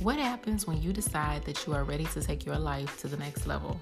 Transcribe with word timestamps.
What 0.00 0.18
happens 0.18 0.66
when 0.66 0.80
you 0.80 0.94
decide 0.94 1.44
that 1.44 1.66
you 1.66 1.74
are 1.74 1.84
ready 1.84 2.06
to 2.06 2.22
take 2.22 2.46
your 2.46 2.56
life 2.56 2.98
to 3.00 3.06
the 3.06 3.18
next 3.18 3.46
level? 3.46 3.78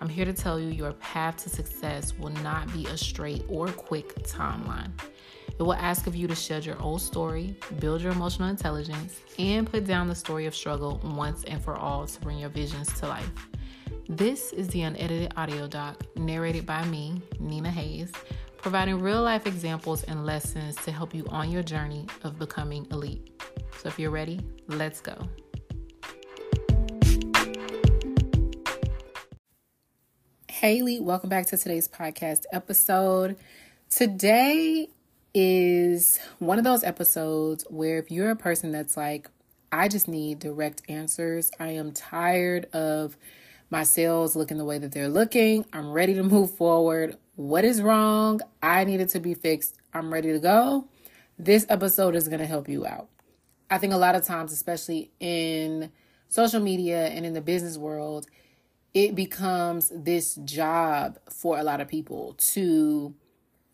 I'm 0.00 0.08
here 0.08 0.24
to 0.24 0.32
tell 0.32 0.58
you 0.58 0.66
your 0.66 0.94
path 0.94 1.36
to 1.44 1.48
success 1.48 2.12
will 2.18 2.32
not 2.42 2.72
be 2.72 2.86
a 2.86 2.98
straight 2.98 3.44
or 3.48 3.68
quick 3.68 4.16
timeline. 4.24 4.90
It 5.56 5.62
will 5.62 5.74
ask 5.74 6.08
of 6.08 6.16
you 6.16 6.26
to 6.26 6.34
shed 6.34 6.66
your 6.66 6.82
old 6.82 7.02
story, 7.02 7.56
build 7.78 8.00
your 8.02 8.10
emotional 8.10 8.48
intelligence, 8.48 9.20
and 9.38 9.70
put 9.70 9.86
down 9.86 10.08
the 10.08 10.14
story 10.16 10.46
of 10.46 10.56
struggle 10.56 11.00
once 11.04 11.44
and 11.44 11.62
for 11.62 11.76
all 11.76 12.04
to 12.04 12.20
bring 12.20 12.38
your 12.38 12.50
visions 12.50 12.92
to 12.98 13.06
life. 13.06 13.30
This 14.08 14.52
is 14.52 14.66
the 14.68 14.82
unedited 14.82 15.34
audio 15.36 15.68
doc 15.68 16.02
narrated 16.16 16.66
by 16.66 16.84
me, 16.86 17.22
Nina 17.38 17.70
Hayes, 17.70 18.10
providing 18.56 19.00
real 19.00 19.22
life 19.22 19.46
examples 19.46 20.02
and 20.02 20.26
lessons 20.26 20.74
to 20.78 20.90
help 20.90 21.14
you 21.14 21.24
on 21.28 21.52
your 21.52 21.62
journey 21.62 22.08
of 22.24 22.40
becoming 22.40 22.88
elite. 22.90 23.40
So 23.78 23.86
if 23.88 24.00
you're 24.00 24.10
ready, 24.10 24.40
let's 24.66 25.00
go. 25.00 25.28
Hey, 30.64 30.78
Elite, 30.78 31.02
welcome 31.02 31.28
back 31.28 31.44
to 31.48 31.58
today's 31.58 31.88
podcast 31.88 32.44
episode. 32.50 33.36
Today 33.90 34.88
is 35.34 36.18
one 36.38 36.56
of 36.56 36.64
those 36.64 36.82
episodes 36.82 37.66
where 37.68 37.98
if 37.98 38.10
you're 38.10 38.30
a 38.30 38.34
person 38.34 38.72
that's 38.72 38.96
like, 38.96 39.28
I 39.70 39.88
just 39.88 40.08
need 40.08 40.38
direct 40.38 40.80
answers, 40.88 41.50
I 41.60 41.72
am 41.72 41.92
tired 41.92 42.64
of 42.72 43.18
my 43.68 43.82
sales 43.82 44.34
looking 44.34 44.56
the 44.56 44.64
way 44.64 44.78
that 44.78 44.92
they're 44.92 45.10
looking, 45.10 45.66
I'm 45.70 45.92
ready 45.92 46.14
to 46.14 46.22
move 46.22 46.52
forward. 46.52 47.18
What 47.36 47.66
is 47.66 47.82
wrong? 47.82 48.40
I 48.62 48.84
need 48.84 49.02
it 49.02 49.10
to 49.10 49.20
be 49.20 49.34
fixed. 49.34 49.76
I'm 49.92 50.10
ready 50.10 50.32
to 50.32 50.38
go. 50.38 50.88
This 51.38 51.66
episode 51.68 52.16
is 52.16 52.26
going 52.26 52.40
to 52.40 52.46
help 52.46 52.70
you 52.70 52.86
out. 52.86 53.08
I 53.68 53.76
think 53.76 53.92
a 53.92 53.98
lot 53.98 54.14
of 54.14 54.24
times, 54.24 54.50
especially 54.50 55.10
in 55.20 55.92
social 56.30 56.60
media 56.60 57.08
and 57.08 57.26
in 57.26 57.34
the 57.34 57.42
business 57.42 57.76
world, 57.76 58.28
it 58.94 59.14
becomes 59.14 59.92
this 59.94 60.36
job 60.36 61.18
for 61.28 61.58
a 61.58 61.62
lot 61.62 61.80
of 61.80 61.88
people 61.88 62.34
to 62.38 63.12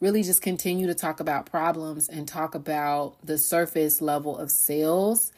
really 0.00 0.22
just 0.22 0.40
continue 0.40 0.86
to 0.86 0.94
talk 0.94 1.20
about 1.20 1.46
problems 1.46 2.08
and 2.08 2.26
talk 2.26 2.54
about 2.54 3.16
the 3.24 3.36
surface 3.36 4.00
level 4.00 4.36
of 4.36 4.50
sales. 4.50 5.30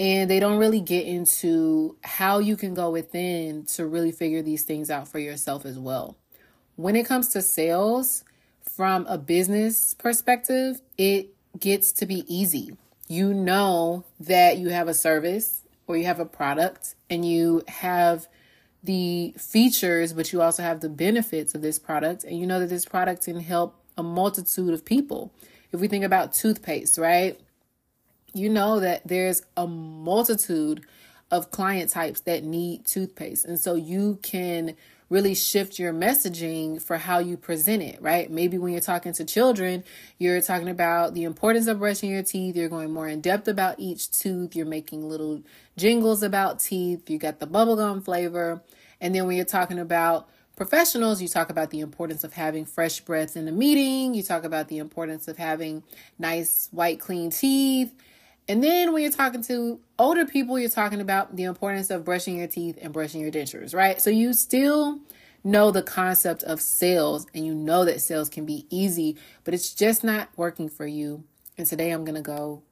And 0.00 0.28
they 0.28 0.40
don't 0.40 0.58
really 0.58 0.80
get 0.80 1.06
into 1.06 1.96
how 2.02 2.38
you 2.38 2.56
can 2.56 2.74
go 2.74 2.90
within 2.90 3.66
to 3.66 3.86
really 3.86 4.12
figure 4.12 4.42
these 4.42 4.62
things 4.62 4.90
out 4.90 5.06
for 5.06 5.18
yourself 5.18 5.64
as 5.64 5.78
well. 5.78 6.16
When 6.76 6.96
it 6.96 7.06
comes 7.06 7.28
to 7.28 7.42
sales, 7.42 8.24
from 8.62 9.06
a 9.06 9.18
business 9.18 9.94
perspective, 9.94 10.80
it 10.96 11.34
gets 11.58 11.92
to 11.92 12.06
be 12.06 12.24
easy. 12.26 12.76
You 13.08 13.34
know 13.34 14.04
that 14.20 14.58
you 14.58 14.68
have 14.70 14.88
a 14.88 14.94
service 14.94 15.62
or 15.86 15.96
you 15.96 16.04
have 16.04 16.20
a 16.20 16.24
product 16.24 16.94
and 17.08 17.24
you 17.24 17.62
have 17.68 18.28
the 18.82 19.34
features, 19.36 20.12
but 20.12 20.32
you 20.32 20.40
also 20.40 20.62
have 20.62 20.80
the 20.80 20.88
benefits 20.88 21.54
of 21.54 21.62
this 21.62 21.78
product. 21.78 22.24
And 22.24 22.38
you 22.38 22.46
know 22.46 22.60
that 22.60 22.68
this 22.68 22.84
product 22.84 23.24
can 23.24 23.40
help 23.40 23.76
a 23.96 24.02
multitude 24.02 24.72
of 24.72 24.84
people. 24.84 25.32
If 25.72 25.80
we 25.80 25.88
think 25.88 26.04
about 26.04 26.32
toothpaste, 26.32 26.98
right? 26.98 27.38
You 28.32 28.48
know 28.48 28.80
that 28.80 29.06
there's 29.06 29.42
a 29.56 29.66
multitude 29.66 30.84
of 31.30 31.50
client 31.50 31.90
types 31.90 32.20
that 32.22 32.42
need 32.42 32.84
toothpaste. 32.86 33.44
And 33.44 33.58
so 33.58 33.74
you 33.74 34.18
can 34.22 34.74
really 35.10 35.34
shift 35.34 35.78
your 35.78 35.92
messaging 35.92 36.80
for 36.80 36.96
how 36.96 37.18
you 37.18 37.36
present 37.36 37.82
it, 37.82 38.00
right? 38.00 38.30
Maybe 38.30 38.56
when 38.56 38.72
you're 38.72 38.80
talking 38.80 39.12
to 39.14 39.24
children, 39.24 39.84
you're 40.18 40.40
talking 40.40 40.68
about 40.68 41.14
the 41.14 41.24
importance 41.24 41.66
of 41.66 41.80
brushing 41.80 42.10
your 42.10 42.22
teeth. 42.22 42.56
You're 42.56 42.68
going 42.68 42.92
more 42.92 43.08
in 43.08 43.20
depth 43.20 43.48
about 43.48 43.74
each 43.78 44.10
tooth. 44.10 44.54
You're 44.54 44.66
making 44.66 45.08
little 45.08 45.42
jingles 45.76 46.22
about 46.22 46.60
teeth. 46.60 47.10
You 47.10 47.18
got 47.18 47.40
the 47.40 47.46
bubblegum 47.46 48.04
flavor. 48.04 48.62
And 49.00 49.14
then 49.14 49.26
when 49.26 49.36
you're 49.36 49.44
talking 49.44 49.80
about 49.80 50.28
professionals, 50.54 51.20
you 51.20 51.26
talk 51.26 51.50
about 51.50 51.70
the 51.70 51.80
importance 51.80 52.22
of 52.22 52.34
having 52.34 52.64
fresh 52.64 53.00
breath 53.00 53.36
in 53.36 53.46
the 53.46 53.52
meeting. 53.52 54.14
You 54.14 54.22
talk 54.22 54.44
about 54.44 54.68
the 54.68 54.78
importance 54.78 55.26
of 55.26 55.38
having 55.38 55.82
nice, 56.20 56.68
white, 56.70 57.00
clean 57.00 57.30
teeth. 57.30 57.92
And 58.50 58.64
then 58.64 58.92
when 58.92 59.04
you're 59.04 59.12
talking 59.12 59.44
to 59.44 59.78
older 59.96 60.26
people, 60.26 60.58
you're 60.58 60.68
talking 60.68 61.00
about 61.00 61.36
the 61.36 61.44
importance 61.44 61.88
of 61.88 62.04
brushing 62.04 62.38
your 62.38 62.48
teeth 62.48 62.76
and 62.82 62.92
brushing 62.92 63.20
your 63.20 63.30
dentures, 63.30 63.76
right? 63.76 64.02
So 64.02 64.10
you 64.10 64.32
still 64.32 64.98
know 65.44 65.70
the 65.70 65.84
concept 65.84 66.42
of 66.42 66.60
sales 66.60 67.28
and 67.32 67.46
you 67.46 67.54
know 67.54 67.84
that 67.84 68.00
sales 68.00 68.28
can 68.28 68.46
be 68.46 68.66
easy, 68.68 69.16
but 69.44 69.54
it's 69.54 69.72
just 69.72 70.02
not 70.02 70.30
working 70.36 70.68
for 70.68 70.84
you. 70.84 71.22
And 71.56 71.64
today 71.64 71.92
I'm 71.92 72.04
going 72.04 72.16
to 72.16 72.22
go 72.22 72.64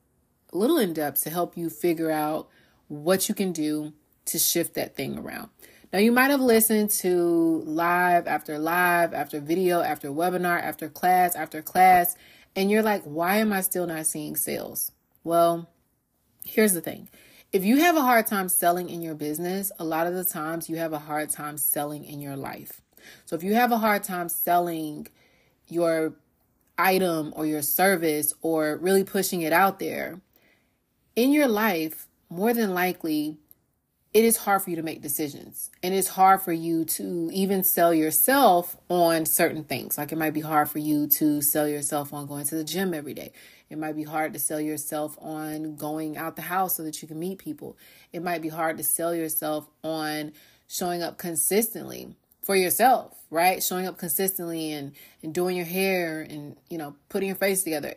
a 0.52 0.58
little 0.58 0.78
in 0.78 0.94
depth 0.94 1.22
to 1.22 1.30
help 1.30 1.56
you 1.56 1.70
figure 1.70 2.10
out 2.10 2.48
what 2.88 3.28
you 3.28 3.34
can 3.36 3.52
do 3.52 3.92
to 4.24 4.36
shift 4.36 4.74
that 4.74 4.96
thing 4.96 5.16
around. 5.16 5.48
Now, 5.92 6.00
you 6.00 6.10
might 6.10 6.32
have 6.32 6.40
listened 6.40 6.90
to 6.90 7.62
live 7.64 8.26
after 8.26 8.58
live, 8.58 9.14
after 9.14 9.38
video, 9.38 9.80
after 9.82 10.08
webinar, 10.08 10.60
after 10.60 10.88
class, 10.88 11.36
after 11.36 11.62
class, 11.62 12.16
and 12.56 12.68
you're 12.68 12.82
like, 12.82 13.04
why 13.04 13.36
am 13.36 13.52
I 13.52 13.60
still 13.60 13.86
not 13.86 14.06
seeing 14.06 14.34
sales? 14.34 14.90
Well, 15.28 15.68
here's 16.46 16.72
the 16.72 16.80
thing 16.80 17.10
if 17.52 17.62
you 17.62 17.76
have 17.82 17.96
a 17.96 18.00
hard 18.00 18.26
time 18.26 18.48
selling 18.48 18.88
in 18.88 19.02
your 19.02 19.14
business, 19.14 19.70
a 19.78 19.84
lot 19.84 20.06
of 20.06 20.14
the 20.14 20.24
times 20.24 20.70
you 20.70 20.76
have 20.76 20.94
a 20.94 21.00
hard 21.00 21.28
time 21.28 21.58
selling 21.58 22.06
in 22.06 22.18
your 22.18 22.34
life. 22.34 22.80
So 23.26 23.36
if 23.36 23.42
you 23.42 23.52
have 23.52 23.70
a 23.70 23.76
hard 23.76 24.04
time 24.04 24.30
selling 24.30 25.06
your 25.66 26.14
item 26.78 27.34
or 27.36 27.44
your 27.44 27.60
service 27.60 28.32
or 28.40 28.78
really 28.78 29.04
pushing 29.04 29.42
it 29.42 29.52
out 29.52 29.78
there, 29.78 30.18
in 31.14 31.34
your 31.34 31.46
life, 31.46 32.08
more 32.30 32.54
than 32.54 32.72
likely, 32.72 33.36
it 34.14 34.24
is 34.24 34.38
hard 34.38 34.62
for 34.62 34.70
you 34.70 34.76
to 34.76 34.82
make 34.82 35.02
decisions 35.02 35.70
and 35.82 35.94
it's 35.94 36.08
hard 36.08 36.40
for 36.40 36.52
you 36.52 36.86
to 36.86 37.28
even 37.34 37.62
sell 37.62 37.92
yourself 37.92 38.78
on 38.88 39.26
certain 39.26 39.62
things. 39.62 39.98
Like 39.98 40.10
it 40.10 40.16
might 40.16 40.32
be 40.32 40.40
hard 40.40 40.70
for 40.70 40.78
you 40.78 41.06
to 41.08 41.42
sell 41.42 41.68
yourself 41.68 42.14
on 42.14 42.26
going 42.26 42.46
to 42.46 42.54
the 42.54 42.64
gym 42.64 42.94
every 42.94 43.12
day. 43.12 43.32
It 43.70 43.78
might 43.78 43.96
be 43.96 44.04
hard 44.04 44.32
to 44.32 44.38
sell 44.38 44.60
yourself 44.60 45.16
on 45.20 45.76
going 45.76 46.16
out 46.16 46.36
the 46.36 46.42
house 46.42 46.76
so 46.76 46.82
that 46.84 47.02
you 47.02 47.08
can 47.08 47.18
meet 47.18 47.38
people. 47.38 47.76
It 48.12 48.22
might 48.22 48.42
be 48.42 48.48
hard 48.48 48.78
to 48.78 48.84
sell 48.84 49.14
yourself 49.14 49.68
on 49.84 50.32
showing 50.66 51.02
up 51.02 51.18
consistently 51.18 52.14
for 52.42 52.56
yourself, 52.56 53.14
right? 53.30 53.62
Showing 53.62 53.86
up 53.86 53.98
consistently 53.98 54.72
and, 54.72 54.92
and 55.22 55.34
doing 55.34 55.56
your 55.56 55.66
hair 55.66 56.22
and, 56.22 56.56
you 56.70 56.78
know, 56.78 56.96
putting 57.08 57.28
your 57.28 57.36
face 57.36 57.62
together. 57.62 57.94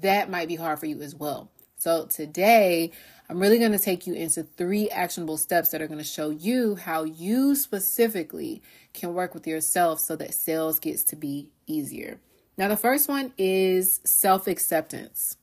That 0.00 0.30
might 0.30 0.48
be 0.48 0.56
hard 0.56 0.78
for 0.78 0.86
you 0.86 1.02
as 1.02 1.14
well. 1.14 1.50
So 1.76 2.06
today, 2.06 2.92
I'm 3.28 3.38
really 3.38 3.58
going 3.58 3.72
to 3.72 3.78
take 3.78 4.06
you 4.06 4.14
into 4.14 4.42
three 4.42 4.90
actionable 4.90 5.36
steps 5.36 5.70
that 5.70 5.80
are 5.80 5.86
going 5.86 5.98
to 5.98 6.04
show 6.04 6.30
you 6.30 6.76
how 6.76 7.04
you 7.04 7.54
specifically 7.54 8.62
can 8.92 9.14
work 9.14 9.34
with 9.34 9.46
yourself 9.46 10.00
so 10.00 10.16
that 10.16 10.34
sales 10.34 10.78
gets 10.78 11.04
to 11.04 11.16
be 11.16 11.48
easier. 11.66 12.20
Now, 12.60 12.68
the 12.68 12.76
first 12.76 13.08
one 13.08 13.32
is 13.38 14.00
self 14.04 14.46
acceptance. 14.46 15.38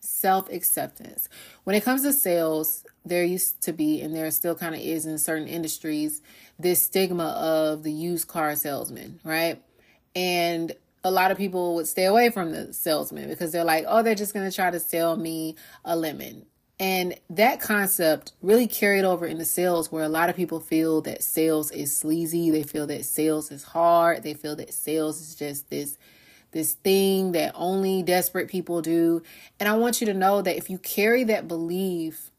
Self 0.00 0.50
acceptance. 0.50 1.28
When 1.62 1.76
it 1.76 1.84
comes 1.84 2.02
to 2.02 2.12
sales, 2.12 2.84
there 3.04 3.22
used 3.22 3.62
to 3.62 3.72
be, 3.72 4.00
and 4.00 4.12
there 4.12 4.28
still 4.32 4.56
kind 4.56 4.74
of 4.74 4.80
is 4.80 5.06
in 5.06 5.16
certain 5.18 5.46
industries, 5.46 6.20
this 6.58 6.82
stigma 6.82 7.26
of 7.26 7.84
the 7.84 7.92
used 7.92 8.26
car 8.26 8.56
salesman, 8.56 9.20
right? 9.22 9.62
And 10.16 10.72
a 11.04 11.10
lot 11.12 11.30
of 11.30 11.38
people 11.38 11.76
would 11.76 11.86
stay 11.86 12.06
away 12.06 12.30
from 12.30 12.50
the 12.50 12.72
salesman 12.72 13.28
because 13.28 13.52
they're 13.52 13.62
like, 13.62 13.84
oh, 13.86 14.02
they're 14.02 14.16
just 14.16 14.34
going 14.34 14.50
to 14.50 14.54
try 14.54 14.72
to 14.72 14.80
sell 14.80 15.16
me 15.16 15.54
a 15.84 15.94
lemon. 15.94 16.46
And 16.82 17.14
that 17.30 17.60
concept 17.60 18.32
really 18.42 18.66
carried 18.66 19.04
over 19.04 19.24
into 19.24 19.44
sales 19.44 19.92
where 19.92 20.02
a 20.02 20.08
lot 20.08 20.28
of 20.28 20.34
people 20.34 20.58
feel 20.58 21.00
that 21.02 21.22
sales 21.22 21.70
is 21.70 21.96
sleazy. 21.96 22.50
They 22.50 22.64
feel 22.64 22.88
that 22.88 23.04
sales 23.04 23.52
is 23.52 23.62
hard. 23.62 24.24
They 24.24 24.34
feel 24.34 24.56
that 24.56 24.74
sales 24.74 25.20
is 25.20 25.36
just 25.36 25.70
this 25.70 25.96
this 26.50 26.74
thing 26.74 27.32
that 27.32 27.52
only 27.54 28.02
desperate 28.02 28.48
people 28.48 28.82
do. 28.82 29.22
And 29.60 29.68
I 29.68 29.76
want 29.76 30.00
you 30.00 30.08
to 30.08 30.12
know 30.12 30.42
that 30.42 30.56
if 30.56 30.68
you 30.68 30.76
carry 30.78 31.22
that 31.24 31.46
belief 31.46 32.32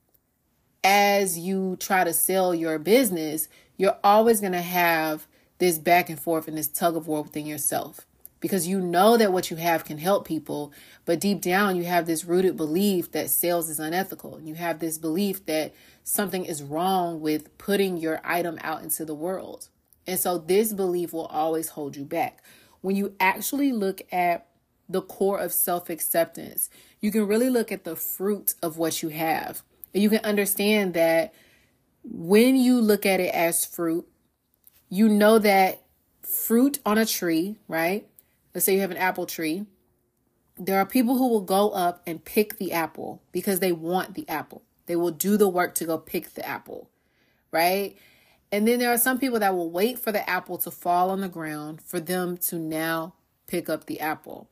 as 0.84 1.39
you 1.39 1.78
try 1.80 2.04
to 2.04 2.12
sell 2.12 2.54
your 2.54 2.78
business, 2.78 3.48
you're 3.78 3.98
always 4.04 4.42
going 4.42 4.51
to 4.51 4.62
have 4.62 5.25
this 5.60 5.80
back 5.80 6.10
and 6.10 6.19
forth 6.19 6.50
and 6.50 6.57
this 6.57 6.68
tug 6.68 6.98
of 6.98 7.07
war 7.07 7.22
within 7.24 7.46
yourself 7.46 8.06
because 8.44 8.68
you 8.68 8.81
know 8.81 9.16
that 9.16 9.31
what 9.31 9.50
you 9.50 9.56
have 9.56 9.86
can 9.86 9.98
help 9.98 10.28
people, 10.28 10.74
but 11.06 11.22
deep 11.22 11.40
down 11.40 11.78
you 11.78 11.86
have 11.86 12.06
this 12.06 12.25
rooted 12.25 12.57
belief 12.57 13.10
that 13.13 13.30
sales 13.30 13.69
is 13.69 13.80
unethical. 13.80 14.38
You 14.44 14.56
have 14.56 14.80
this 14.80 14.98
belief 14.98 15.45
that 15.45 15.74
something 16.04 16.44
is 16.44 16.62
wrong 16.62 17.22
with 17.22 17.57
putting 17.57 17.95
your 17.95 18.19
item 18.22 18.60
out 18.62 18.84
into 18.84 19.06
the 19.06 19.16
world. 19.16 19.69
And 20.06 20.19
so 20.19 20.38
this 20.38 20.74
belief 20.74 21.13
will 21.13 21.28
always 21.28 21.69
hold 21.69 21.95
you 21.95 22.04
back. 22.04 22.44
When 22.81 22.98
you 22.98 23.16
actually 23.18 23.72
look 23.72 24.01
at 24.12 24.48
the 24.89 25.01
core 25.01 25.39
of 25.39 25.54
self 25.54 25.89
acceptance, 25.89 26.69
you 27.00 27.13
can 27.13 27.25
really 27.25 27.50
look 27.50 27.72
at 27.72 27.86
the 27.86 27.96
fruit 27.96 28.56
of 28.62 28.78
what 28.78 29.01
you 29.01 29.07
have. 29.07 29.63
And 29.94 30.04
you 30.04 30.10
can 30.10 30.19
understand 30.25 30.96
that 30.96 31.34
when 32.04 32.57
you 32.57 32.81
look 32.81 33.06
at 33.06 33.22
it 33.22 33.34
as 33.34 33.63
fruit, 33.63 34.06
you 34.89 35.07
know 35.07 35.39
that 35.39 35.84
fruit 36.24 36.80
on 36.86 36.98
a 36.98 37.06
tree, 37.06 37.56
right? 37.69 38.06
Let's 38.53 38.65
say 38.65 38.75
you 38.75 38.81
have 38.81 38.91
an 38.91 38.97
apple 38.97 39.25
tree, 39.25 39.65
there 40.57 40.77
are 40.77 40.85
people 40.85 41.17
who 41.17 41.27
will 41.27 41.41
go 41.41 41.71
up 41.71 42.01
and 42.05 42.23
pick 42.23 42.57
the 42.57 42.71
apple 42.71 43.21
because 43.31 43.59
they 43.59 43.71
want 43.71 44.13
the 44.13 44.27
apple. 44.29 44.61
They 44.85 44.95
will 44.95 45.11
do 45.11 45.38
the 45.38 45.50
work 45.50 45.73
to 45.75 45.85
go 45.85 45.97
pick 45.97 46.33
the 46.33 46.47
apple, 46.47 46.89
right? 47.51 47.97
And 48.51 48.67
then 48.67 48.79
there 48.79 48.91
are 48.91 48.97
some 48.97 49.17
people 49.17 49.39
that 49.39 49.55
will 49.55 49.71
wait 49.71 49.97
for 49.97 50.11
the 50.11 50.27
apple 50.29 50.57
to 50.59 50.69
fall 50.69 51.09
on 51.09 51.21
the 51.21 51.29
ground 51.29 51.81
for 51.81 52.00
them 52.00 52.38
to 52.38 52.59
now 52.59 53.15
pick 53.47 53.67
up 53.69 53.85
the 53.85 54.00
apple. 54.00 54.47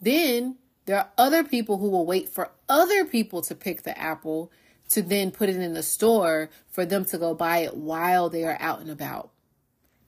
Then 0.00 0.56
there 0.86 0.98
are 0.98 1.10
other 1.18 1.42
people 1.42 1.78
who 1.78 1.88
will 1.88 2.06
wait 2.06 2.28
for 2.28 2.50
other 2.68 3.04
people 3.04 3.42
to 3.42 3.54
pick 3.54 3.82
the 3.82 3.98
apple 3.98 4.52
to 4.90 5.02
then 5.02 5.30
put 5.30 5.48
it 5.48 5.56
in 5.56 5.72
the 5.72 5.82
store 5.82 6.50
for 6.68 6.84
them 6.84 7.04
to 7.06 7.18
go 7.18 7.34
buy 7.34 7.58
it 7.58 7.76
while 7.76 8.28
they 8.28 8.44
are 8.44 8.58
out 8.60 8.80
and 8.80 8.90
about. 8.90 9.30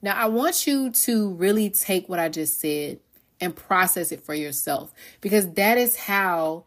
Now, 0.01 0.15
I 0.15 0.27
want 0.27 0.67
you 0.67 0.91
to 0.91 1.33
really 1.33 1.69
take 1.69 2.07
what 2.07 2.19
I 2.19 2.29
just 2.29 2.61
said 2.61 2.99
and 3.39 3.55
process 3.55 4.11
it 4.11 4.23
for 4.23 4.33
yourself 4.33 4.93
because 5.21 5.53
that 5.53 5.77
is 5.77 5.95
how 5.95 6.65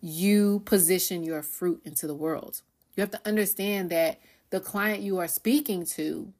you 0.00 0.60
position 0.64 1.22
your 1.22 1.42
fruit 1.42 1.80
into 1.84 2.06
the 2.06 2.14
world. 2.14 2.62
You 2.96 3.00
have 3.00 3.10
to 3.12 3.20
understand 3.24 3.90
that 3.90 4.20
the 4.50 4.60
client 4.60 5.02
you 5.02 5.18
are 5.18 5.28
speaking 5.28 5.86
to 5.86 6.32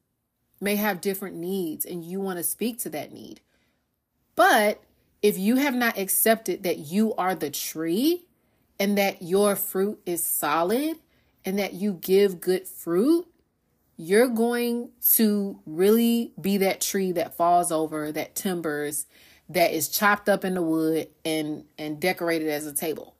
may 0.61 0.77
have 0.77 1.01
different 1.01 1.37
needs 1.37 1.85
and 1.85 2.05
you 2.05 2.21
want 2.21 2.39
to 2.39 2.45
speak 2.45 2.79
to 2.81 2.91
that 2.91 3.13
need. 3.13 3.41
But 4.35 4.83
if 5.23 5.39
you 5.39 5.57
have 5.57 5.75
not 5.75 5.99
accepted 5.99 6.63
that 6.65 6.79
you 6.79 7.15
are 7.15 7.35
the 7.35 7.51
tree 7.51 8.27
and 8.79 8.99
that 8.99 9.23
your 9.23 9.57
fruit 9.57 10.01
is 10.05 10.25
solid 10.25 10.99
and 11.45 11.59
that 11.59 11.75
you 11.75 11.93
give 11.95 12.41
good 12.41 12.67
fruit, 12.67 13.27
you're 13.97 14.29
going 14.29 14.91
to 15.15 15.61
really 15.67 16.33
be 16.41 16.57
that 16.59 16.81
tree 16.81 17.13
that 17.13 17.37
falls 17.37 17.71
over, 17.71 18.11
that 18.11 18.35
timbers, 18.35 19.07
that 19.49 19.73
is 19.73 19.89
chopped 19.89 20.29
up 20.29 20.45
in 20.45 20.55
the 20.55 20.63
wood 20.63 21.09
and 21.25 21.65
and 21.79 22.01
decorated 22.01 22.49
as 22.49 22.67
a 22.67 22.73
table. 22.73 23.15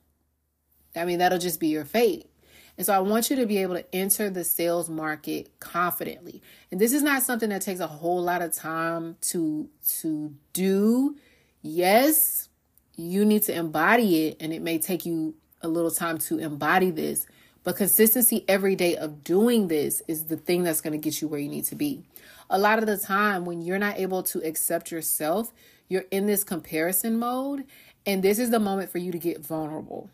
I 0.95 1.05
mean, 1.05 1.19
that'll 1.19 1.39
just 1.39 1.61
be 1.61 1.69
your 1.69 1.85
fate. 1.85 2.29
And 2.77 2.87
so 2.87 2.95
I 2.95 3.01
want 3.01 3.31
you 3.31 3.37
to 3.37 3.47
be 3.47 3.59
able 3.59 3.75
to 3.75 3.95
enter 3.95 4.31
the 4.31 4.45
sales 4.45 4.89
market 4.89 5.51
confidently. 5.61 6.43
And 6.71 6.81
this 6.81 6.93
is 6.93 7.03
not 7.03 7.23
something 7.23 7.51
that 7.51 7.63
takes 7.63 7.81
a 7.81 7.87
whole 7.87 8.23
lot 8.23 8.43
of 8.43 8.55
time 8.55 9.17
to 9.23 9.69
to 10.01 10.35
do. 10.53 11.17
Yes, 11.61 12.49
you 12.97 13.25
need 13.25 13.43
to 13.45 13.55
embody 13.55 14.27
it 14.27 14.37
and 14.41 14.53
it 14.53 14.63
may 14.63 14.79
take 14.79 15.07
you 15.07 15.35
a 15.61 15.69
little 15.69 15.91
time 15.91 16.19
to 16.19 16.39
embody 16.39 16.91
this, 16.91 17.27
but 17.63 17.77
consistency 17.77 18.45
every 18.49 18.75
day 18.75 18.97
of 18.97 19.23
doing 19.23 19.69
this 19.69 20.03
is 20.09 20.25
the 20.25 20.37
thing 20.37 20.65
that's 20.65 20.81
going 20.81 20.93
to 20.93 20.99
get 20.99 21.23
you 21.23 21.29
where 21.29 21.39
you 21.39 21.49
need 21.49 21.65
to 21.67 21.77
be. 21.77 22.03
A 22.51 22.59
lot 22.59 22.79
of 22.79 22.87
the 22.87 22.97
time 22.99 23.45
when 23.45 23.63
you're 23.63 23.79
not 23.79 23.99
able 23.99 24.23
to 24.25 24.41
accept 24.41 24.91
yourself, 24.91 25.53
you're 25.89 26.05
in 26.11 26.27
this 26.27 26.45
comparison 26.45 27.19
mode 27.19 27.65
and 28.05 28.23
this 28.23 28.39
is 28.39 28.51
the 28.51 28.59
moment 28.59 28.91
for 28.91 28.99
you 28.99 29.13
to 29.13 29.19
get 29.19 29.45
vulnerable. 29.45 30.11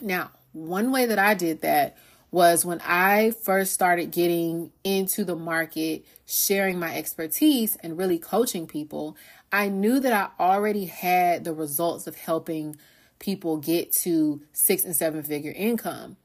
Now, 0.00 0.30
one 0.52 0.90
way 0.90 1.06
that 1.06 1.18
I 1.18 1.34
did 1.34 1.60
that 1.62 1.96
was 2.30 2.64
when 2.64 2.80
I 2.84 3.32
first 3.42 3.72
started 3.72 4.10
getting 4.10 4.72
into 4.84 5.24
the 5.24 5.36
market, 5.36 6.04
sharing 6.26 6.78
my 6.78 6.94
expertise 6.96 7.76
and 7.76 7.98
really 7.98 8.18
coaching 8.18 8.66
people, 8.66 9.16
I 9.52 9.68
knew 9.68 9.98
that 10.00 10.12
I 10.12 10.42
already 10.42 10.86
had 10.86 11.44
the 11.44 11.52
results 11.52 12.06
of 12.06 12.14
helping 12.14 12.76
people 13.18 13.56
get 13.56 13.92
to 13.92 14.40
six 14.52 14.84
and 14.84 14.94
seven 14.94 15.22
figure 15.22 15.52
income. 15.54 16.16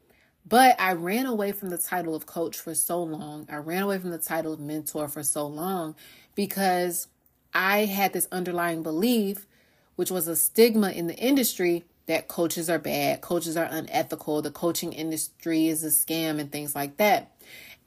But 0.48 0.80
I 0.80 0.94
ran 0.94 1.26
away 1.26 1.52
from 1.52 1.70
the 1.70 1.78
title 1.78 2.14
of 2.14 2.28
coach 2.28 2.58
for 2.58 2.76
so 2.76 3.02
long. 3.02 3.48
I 3.52 3.56
ran 3.56 3.82
away 3.82 3.98
from 3.98 4.12
the 4.12 4.20
title 4.20 4.54
of 4.54 4.60
mentor 4.60 5.08
for 5.08 5.24
so 5.24 5.48
long 5.48 5.96
because 6.36 7.08
I 7.56 7.86
had 7.86 8.12
this 8.14 8.28
underlying 8.32 8.84
belief, 8.84 9.48
which 9.96 10.12
was 10.12 10.28
a 10.28 10.36
stigma 10.36 10.92
in 10.92 11.08
the 11.08 11.16
industry 11.16 11.86
that 12.06 12.28
coaches 12.28 12.70
are 12.70 12.78
bad, 12.78 13.22
coaches 13.22 13.58
are 13.58 13.68
unethical, 13.72 14.42
the 14.42 14.52
coaching 14.52 14.94
industry 14.94 15.68
is 15.70 15.84
a 15.84 15.88
scam, 15.88 16.40
and 16.40 16.52
things 16.52 16.76
like 16.76 16.98
that. 16.98 17.32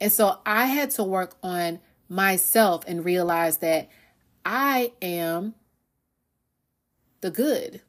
And 0.01 0.11
so 0.11 0.39
I 0.45 0.65
had 0.65 0.89
to 0.91 1.03
work 1.03 1.37
on 1.43 1.79
myself 2.09 2.83
and 2.87 3.05
realize 3.05 3.57
that 3.57 3.89
I 4.43 4.91
am 5.01 5.53
the 7.21 7.31
good. 7.31 7.81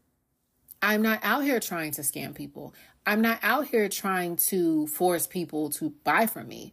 I'm 0.83 1.03
not 1.03 1.21
out 1.23 1.45
here 1.45 1.61
trying 1.61 1.93
to 1.93 2.03
scam 2.03 2.35
people. 2.35 2.75
I'm 3.07 3.23
not 3.23 3.39
out 3.43 3.69
here 3.69 3.89
trying 3.89 4.37
to 4.37 4.87
force 4.89 5.27
people 5.27 5.71
to 5.71 5.91
buy 6.05 6.27
from 6.27 6.49
me. 6.49 6.73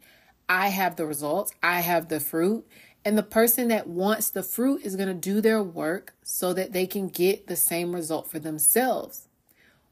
I 0.50 0.70
have 0.70 0.96
the 0.96 1.06
results, 1.06 1.52
I 1.62 1.82
have 1.82 2.10
the 2.10 2.20
fruit, 2.20 2.66
and 3.08 3.18
the 3.18 3.24
person 3.24 3.70
that 3.70 3.88
wants 3.88 4.30
the 4.30 4.44
fruit 4.44 4.82
is 4.84 4.96
going 4.96 5.08
to 5.08 5.14
do 5.14 5.42
their 5.42 5.64
work 5.64 6.14
so 6.24 6.54
that 6.54 6.74
they 6.74 6.86
can 6.86 7.08
get 7.08 7.48
the 7.48 7.56
same 7.56 7.96
result 7.96 8.30
for 8.30 8.40
themselves 8.40 9.28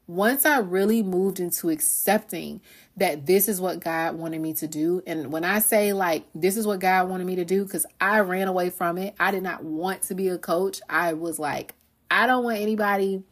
once 0.06 0.46
I 0.46 0.58
really 0.58 1.02
moved 1.02 1.40
into 1.40 1.68
accepting 1.68 2.60
that 2.96 3.26
this 3.26 3.48
is 3.48 3.60
what 3.60 3.80
God 3.80 4.14
wanted 4.14 4.40
me 4.40 4.54
to 4.54 4.66
do, 4.66 5.02
and 5.06 5.32
when 5.32 5.44
I 5.44 5.58
say 5.58 5.92
like 5.92 6.24
this 6.34 6.56
is 6.56 6.66
what 6.66 6.80
God 6.80 7.08
wanted 7.08 7.26
me 7.26 7.36
to 7.36 7.44
do, 7.44 7.64
because 7.64 7.86
I 8.00 8.20
ran 8.20 8.48
away 8.48 8.70
from 8.70 8.98
it, 8.98 9.14
I 9.18 9.30
did 9.30 9.42
not 9.42 9.64
want 9.64 10.02
to 10.02 10.14
be 10.14 10.28
a 10.28 10.38
coach. 10.38 10.80
I 10.88 11.14
was 11.14 11.38
like, 11.38 11.74
I 12.10 12.26
don't 12.26 12.44
want 12.44 12.58
anybody 12.58 13.24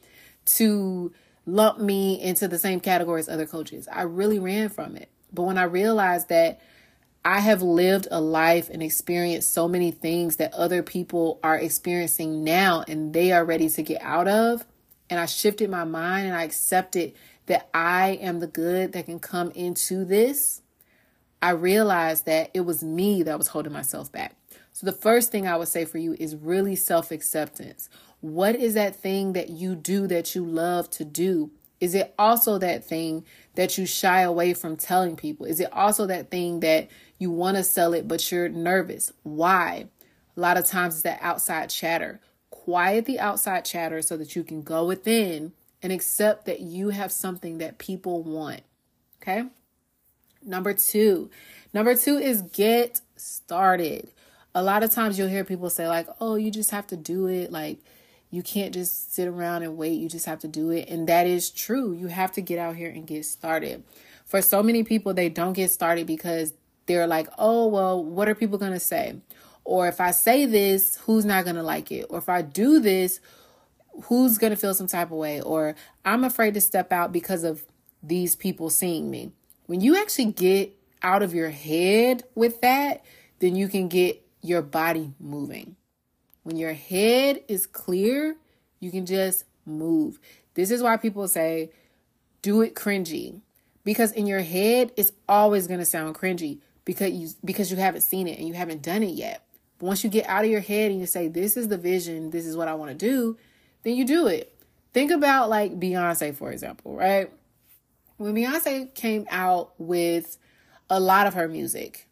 to 0.46 1.12
lump 1.46 1.78
me 1.78 2.20
into 2.20 2.48
the 2.48 2.58
same 2.58 2.80
category 2.80 3.20
as 3.20 3.28
other 3.28 3.46
coaches. 3.46 3.88
I 3.90 4.02
really 4.02 4.38
ran 4.38 4.68
from 4.68 4.96
it. 4.96 5.10
But 5.32 5.42
when 5.42 5.58
I 5.58 5.64
realized 5.64 6.28
that 6.28 6.60
I 7.24 7.40
have 7.40 7.62
lived 7.62 8.06
a 8.10 8.20
life 8.20 8.68
and 8.68 8.82
experienced 8.82 9.52
so 9.52 9.66
many 9.66 9.90
things 9.90 10.36
that 10.36 10.52
other 10.52 10.82
people 10.82 11.40
are 11.42 11.56
experiencing 11.56 12.44
now 12.44 12.84
and 12.86 13.14
they 13.14 13.32
are 13.32 13.44
ready 13.44 13.68
to 13.70 13.82
get 13.82 14.02
out 14.02 14.28
of, 14.28 14.66
and 15.08 15.18
I 15.18 15.26
shifted 15.26 15.70
my 15.70 15.84
mind 15.84 16.26
and 16.26 16.36
I 16.36 16.42
accepted 16.42 17.14
that 17.46 17.68
I 17.72 18.18
am 18.20 18.40
the 18.40 18.46
good 18.46 18.92
that 18.92 19.06
can 19.06 19.20
come 19.20 19.50
into 19.52 20.04
this, 20.04 20.62
I 21.40 21.50
realized 21.50 22.26
that 22.26 22.50
it 22.54 22.62
was 22.62 22.82
me 22.82 23.22
that 23.22 23.38
was 23.38 23.48
holding 23.48 23.72
myself 23.72 24.10
back. 24.10 24.36
So, 24.72 24.86
the 24.86 24.92
first 24.92 25.30
thing 25.30 25.46
I 25.46 25.56
would 25.56 25.68
say 25.68 25.84
for 25.84 25.98
you 25.98 26.16
is 26.18 26.34
really 26.34 26.74
self 26.74 27.10
acceptance. 27.10 27.88
What 28.20 28.56
is 28.56 28.74
that 28.74 28.96
thing 28.96 29.34
that 29.34 29.50
you 29.50 29.74
do 29.74 30.06
that 30.06 30.34
you 30.34 30.44
love 30.44 30.90
to 30.90 31.04
do? 31.04 31.50
Is 31.80 31.94
it 31.94 32.14
also 32.18 32.56
that 32.58 32.84
thing 32.84 33.24
that 33.56 33.76
you 33.76 33.84
shy 33.84 34.22
away 34.22 34.54
from 34.54 34.76
telling 34.76 35.16
people? 35.16 35.44
Is 35.44 35.60
it 35.60 35.70
also 35.72 36.06
that 36.06 36.30
thing 36.30 36.60
that 36.60 36.88
you 37.18 37.30
want 37.30 37.56
to 37.56 37.64
sell 37.64 37.94
it, 37.94 38.08
but 38.08 38.30
you're 38.30 38.48
nervous? 38.48 39.12
Why? 39.22 39.88
A 40.36 40.40
lot 40.40 40.56
of 40.56 40.64
times 40.64 40.94
it's 40.94 41.02
that 41.02 41.20
outside 41.22 41.70
chatter 41.70 42.20
quiet 42.64 43.04
the 43.04 43.20
outside 43.20 43.62
chatter 43.62 44.00
so 44.00 44.16
that 44.16 44.34
you 44.34 44.42
can 44.42 44.62
go 44.62 44.86
within 44.86 45.52
and 45.82 45.92
accept 45.92 46.46
that 46.46 46.60
you 46.60 46.88
have 46.88 47.12
something 47.12 47.58
that 47.58 47.76
people 47.76 48.22
want. 48.22 48.62
Okay? 49.20 49.44
Number 50.42 50.72
two. 50.72 51.30
Number 51.74 51.94
two 51.94 52.16
is 52.16 52.40
get 52.40 53.02
started. 53.16 54.08
A 54.54 54.62
lot 54.62 54.82
of 54.82 54.90
times 54.90 55.18
you'll 55.18 55.28
hear 55.28 55.44
people 55.44 55.68
say, 55.68 55.86
like, 55.86 56.08
oh, 56.20 56.36
you 56.36 56.50
just 56.50 56.70
have 56.70 56.86
to 56.86 56.96
do 56.96 57.26
it. 57.26 57.52
Like, 57.52 57.80
you 58.30 58.42
can't 58.42 58.72
just 58.72 59.14
sit 59.14 59.28
around 59.28 59.62
and 59.62 59.76
wait. 59.76 60.00
You 60.00 60.08
just 60.08 60.24
have 60.24 60.38
to 60.38 60.48
do 60.48 60.70
it. 60.70 60.88
And 60.88 61.06
that 61.06 61.26
is 61.26 61.50
true. 61.50 61.92
You 61.92 62.06
have 62.06 62.32
to 62.32 62.40
get 62.40 62.58
out 62.58 62.76
here 62.76 62.88
and 62.88 63.06
get 63.06 63.26
started. 63.26 63.84
For 64.24 64.40
so 64.40 64.62
many 64.62 64.84
people, 64.84 65.12
they 65.12 65.28
don't 65.28 65.52
get 65.52 65.70
started 65.70 66.06
because 66.06 66.54
they're 66.86 67.06
like, 67.06 67.28
oh, 67.38 67.66
well, 67.68 68.04
what 68.04 68.28
are 68.28 68.34
people 68.34 68.58
going 68.58 68.72
to 68.72 68.80
say? 68.80 69.16
Or 69.64 69.88
if 69.88 70.00
I 70.00 70.10
say 70.10 70.46
this, 70.46 70.96
who's 71.04 71.24
not 71.24 71.44
going 71.44 71.56
to 71.56 71.62
like 71.62 71.90
it? 71.90 72.06
Or 72.10 72.18
if 72.18 72.28
I 72.28 72.42
do 72.42 72.80
this, 72.80 73.20
who's 74.04 74.38
going 74.38 74.50
to 74.52 74.56
feel 74.56 74.74
some 74.74 74.86
type 74.86 75.10
of 75.10 75.16
way? 75.16 75.40
Or 75.40 75.74
I'm 76.04 76.24
afraid 76.24 76.54
to 76.54 76.60
step 76.60 76.92
out 76.92 77.12
because 77.12 77.44
of 77.44 77.64
these 78.02 78.36
people 78.36 78.68
seeing 78.68 79.10
me. 79.10 79.32
When 79.66 79.80
you 79.80 79.96
actually 79.96 80.32
get 80.32 80.76
out 81.02 81.22
of 81.22 81.34
your 81.34 81.50
head 81.50 82.24
with 82.34 82.60
that, 82.60 83.04
then 83.38 83.56
you 83.56 83.68
can 83.68 83.88
get 83.88 84.22
your 84.42 84.60
body 84.60 85.14
moving. 85.18 85.76
When 86.42 86.56
your 86.56 86.74
head 86.74 87.42
is 87.48 87.66
clear, 87.66 88.36
you 88.80 88.90
can 88.90 89.06
just 89.06 89.44
move. 89.64 90.20
This 90.52 90.70
is 90.70 90.82
why 90.82 90.98
people 90.98 91.26
say, 91.26 91.70
do 92.42 92.60
it 92.60 92.74
cringy. 92.74 93.40
Because 93.84 94.12
in 94.12 94.26
your 94.26 94.40
head, 94.40 94.92
it's 94.96 95.12
always 95.26 95.66
going 95.66 95.80
to 95.80 95.86
sound 95.86 96.14
cringy 96.14 96.60
because 96.84 97.12
you 97.12 97.28
because 97.44 97.70
you 97.70 97.76
haven't 97.76 98.02
seen 98.02 98.26
it 98.26 98.38
and 98.38 98.46
you 98.46 98.54
haven't 98.54 98.82
done 98.82 99.02
it 99.02 99.14
yet. 99.14 99.44
But 99.78 99.86
once 99.86 100.04
you 100.04 100.10
get 100.10 100.26
out 100.28 100.44
of 100.44 100.50
your 100.50 100.60
head 100.60 100.90
and 100.90 101.00
you 101.00 101.06
say, 101.06 101.28
This 101.28 101.56
is 101.56 101.68
the 101.68 101.78
vision, 101.78 102.30
this 102.30 102.46
is 102.46 102.56
what 102.56 102.68
I 102.68 102.74
want 102.74 102.90
to 102.90 102.96
do, 102.96 103.36
then 103.82 103.94
you 103.96 104.04
do 104.04 104.26
it. 104.26 104.54
Think 104.92 105.10
about 105.10 105.48
like 105.50 105.78
Beyonce, 105.78 106.34
for 106.34 106.52
example, 106.52 106.94
right? 106.94 107.30
When 108.16 108.34
Beyonce 108.34 108.94
came 108.94 109.26
out 109.30 109.72
with 109.78 110.38
a 110.88 111.00
lot 111.00 111.26
of 111.26 111.34
her 111.34 111.48
music, 111.48 112.08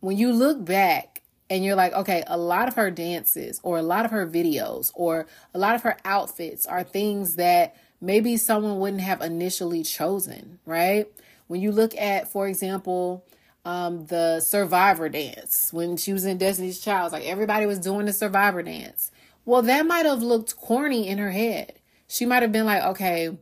when 0.00 0.18
you 0.18 0.32
look 0.32 0.64
back 0.64 1.22
and 1.48 1.64
you're 1.64 1.76
like, 1.76 1.92
okay, 1.94 2.22
a 2.26 2.36
lot 2.36 2.68
of 2.68 2.74
her 2.74 2.90
dances 2.90 3.60
or 3.62 3.78
a 3.78 3.82
lot 3.82 4.04
of 4.04 4.10
her 4.10 4.26
videos 4.26 4.90
or 4.94 5.26
a 5.54 5.58
lot 5.58 5.74
of 5.74 5.82
her 5.82 5.96
outfits 6.04 6.66
are 6.66 6.82
things 6.82 7.36
that 7.36 7.76
maybe 8.00 8.36
someone 8.36 8.78
wouldn't 8.78 9.02
have 9.02 9.22
initially 9.22 9.82
chosen, 9.82 10.58
right? 10.66 11.06
When 11.46 11.60
you 11.60 11.72
look 11.72 11.96
at, 11.96 12.28
for 12.28 12.46
example, 12.46 13.24
um, 13.64 14.06
the 14.06 14.40
survivor 14.40 15.08
dance 15.08 15.72
when 15.72 15.96
she 15.96 16.12
was 16.12 16.24
in 16.24 16.38
Destiny's 16.38 16.80
Child. 16.80 17.12
Like 17.12 17.24
everybody 17.24 17.66
was 17.66 17.78
doing 17.78 18.06
the 18.06 18.12
survivor 18.12 18.62
dance. 18.62 19.10
Well, 19.44 19.62
that 19.62 19.86
might 19.86 20.06
have 20.06 20.22
looked 20.22 20.56
corny 20.56 21.08
in 21.08 21.18
her 21.18 21.30
head. 21.30 21.74
She 22.08 22.26
might 22.26 22.42
have 22.42 22.52
been 22.52 22.66
like, 22.66 22.82
okay, 22.82 23.36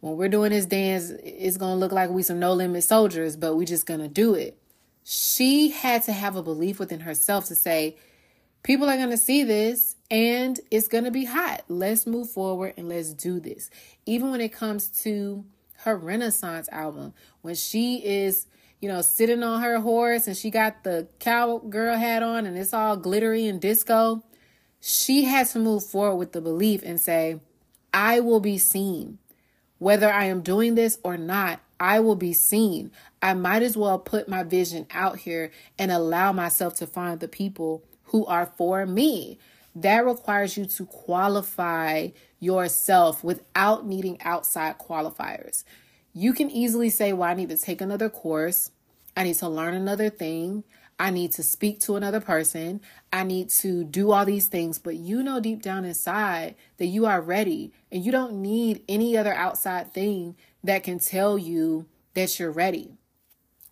when 0.00 0.16
we're 0.16 0.28
doing 0.28 0.50
this 0.50 0.66
dance, 0.66 1.10
it's 1.10 1.56
to 1.72 1.78
look 1.78 1.92
like 1.92 2.10
we 2.10 2.22
some 2.22 2.38
no 2.38 2.52
limit 2.52 2.84
soldiers, 2.84 3.36
but 3.36 3.54
we 3.54 3.64
just 3.64 3.86
to 4.00 4.08
do 4.08 4.34
it. 4.34 4.58
She 5.04 5.70
had 5.70 6.02
to 6.04 6.12
have 6.12 6.36
a 6.36 6.42
belief 6.42 6.78
within 6.78 7.00
herself 7.00 7.46
to 7.46 7.54
say, 7.54 7.96
people 8.62 8.88
are 8.90 8.96
to 9.10 9.16
see 9.16 9.44
this 9.44 9.96
and 10.10 10.58
it's 10.70 10.88
to 11.04 11.10
be 11.10 11.24
hot. 11.24 11.62
Let's 11.68 12.06
move 12.06 12.30
forward 12.30 12.74
and 12.76 12.88
let's 12.88 13.12
do 13.12 13.38
this. 13.38 13.70
Even 14.04 14.30
when 14.30 14.40
it 14.40 14.52
comes 14.52 14.88
to 15.02 15.44
her 15.84 15.96
Renaissance 15.96 16.68
album, 16.72 17.14
when 17.42 17.54
she 17.54 18.04
is, 18.04 18.46
you 18.80 18.88
know, 18.88 19.02
sitting 19.02 19.42
on 19.42 19.62
her 19.62 19.80
horse 19.80 20.26
and 20.26 20.36
she 20.36 20.50
got 20.50 20.84
the 20.84 21.08
cowgirl 21.18 21.96
hat 21.96 22.22
on 22.22 22.46
and 22.46 22.56
it's 22.56 22.74
all 22.74 22.96
glittery 22.96 23.46
and 23.46 23.60
disco, 23.60 24.22
she 24.80 25.24
has 25.24 25.52
to 25.52 25.58
move 25.58 25.84
forward 25.84 26.16
with 26.16 26.32
the 26.32 26.40
belief 26.40 26.82
and 26.84 27.00
say, 27.00 27.40
I 27.92 28.20
will 28.20 28.40
be 28.40 28.58
seen. 28.58 29.18
Whether 29.78 30.10
I 30.10 30.24
am 30.24 30.42
doing 30.42 30.74
this 30.74 30.98
or 31.02 31.16
not, 31.16 31.60
I 31.78 32.00
will 32.00 32.16
be 32.16 32.32
seen. 32.32 32.90
I 33.20 33.34
might 33.34 33.62
as 33.62 33.76
well 33.76 33.98
put 33.98 34.28
my 34.28 34.42
vision 34.42 34.86
out 34.90 35.18
here 35.18 35.50
and 35.78 35.90
allow 35.90 36.32
myself 36.32 36.74
to 36.76 36.86
find 36.86 37.20
the 37.20 37.28
people 37.28 37.84
who 38.04 38.24
are 38.26 38.46
for 38.46 38.86
me. 38.86 39.38
That 39.74 40.06
requires 40.06 40.56
you 40.56 40.64
to 40.64 40.86
qualify 40.86 42.08
yourself 42.40 43.22
without 43.22 43.86
needing 43.86 44.20
outside 44.22 44.78
qualifiers. 44.78 45.64
You 46.18 46.32
can 46.32 46.50
easily 46.50 46.88
say, 46.88 47.12
Well, 47.12 47.28
I 47.28 47.34
need 47.34 47.50
to 47.50 47.58
take 47.58 47.82
another 47.82 48.08
course. 48.08 48.70
I 49.14 49.24
need 49.24 49.34
to 49.34 49.50
learn 49.50 49.74
another 49.74 50.08
thing. 50.08 50.64
I 50.98 51.10
need 51.10 51.32
to 51.32 51.42
speak 51.42 51.78
to 51.80 51.96
another 51.96 52.22
person. 52.22 52.80
I 53.12 53.22
need 53.22 53.50
to 53.50 53.84
do 53.84 54.12
all 54.12 54.24
these 54.24 54.46
things. 54.46 54.78
But 54.78 54.96
you 54.96 55.22
know 55.22 55.40
deep 55.40 55.60
down 55.60 55.84
inside 55.84 56.54
that 56.78 56.86
you 56.86 57.04
are 57.04 57.20
ready 57.20 57.70
and 57.92 58.02
you 58.02 58.12
don't 58.12 58.40
need 58.40 58.82
any 58.88 59.14
other 59.14 59.34
outside 59.34 59.92
thing 59.92 60.36
that 60.64 60.84
can 60.84 61.00
tell 61.00 61.36
you 61.36 61.84
that 62.14 62.40
you're 62.40 62.50
ready. 62.50 62.94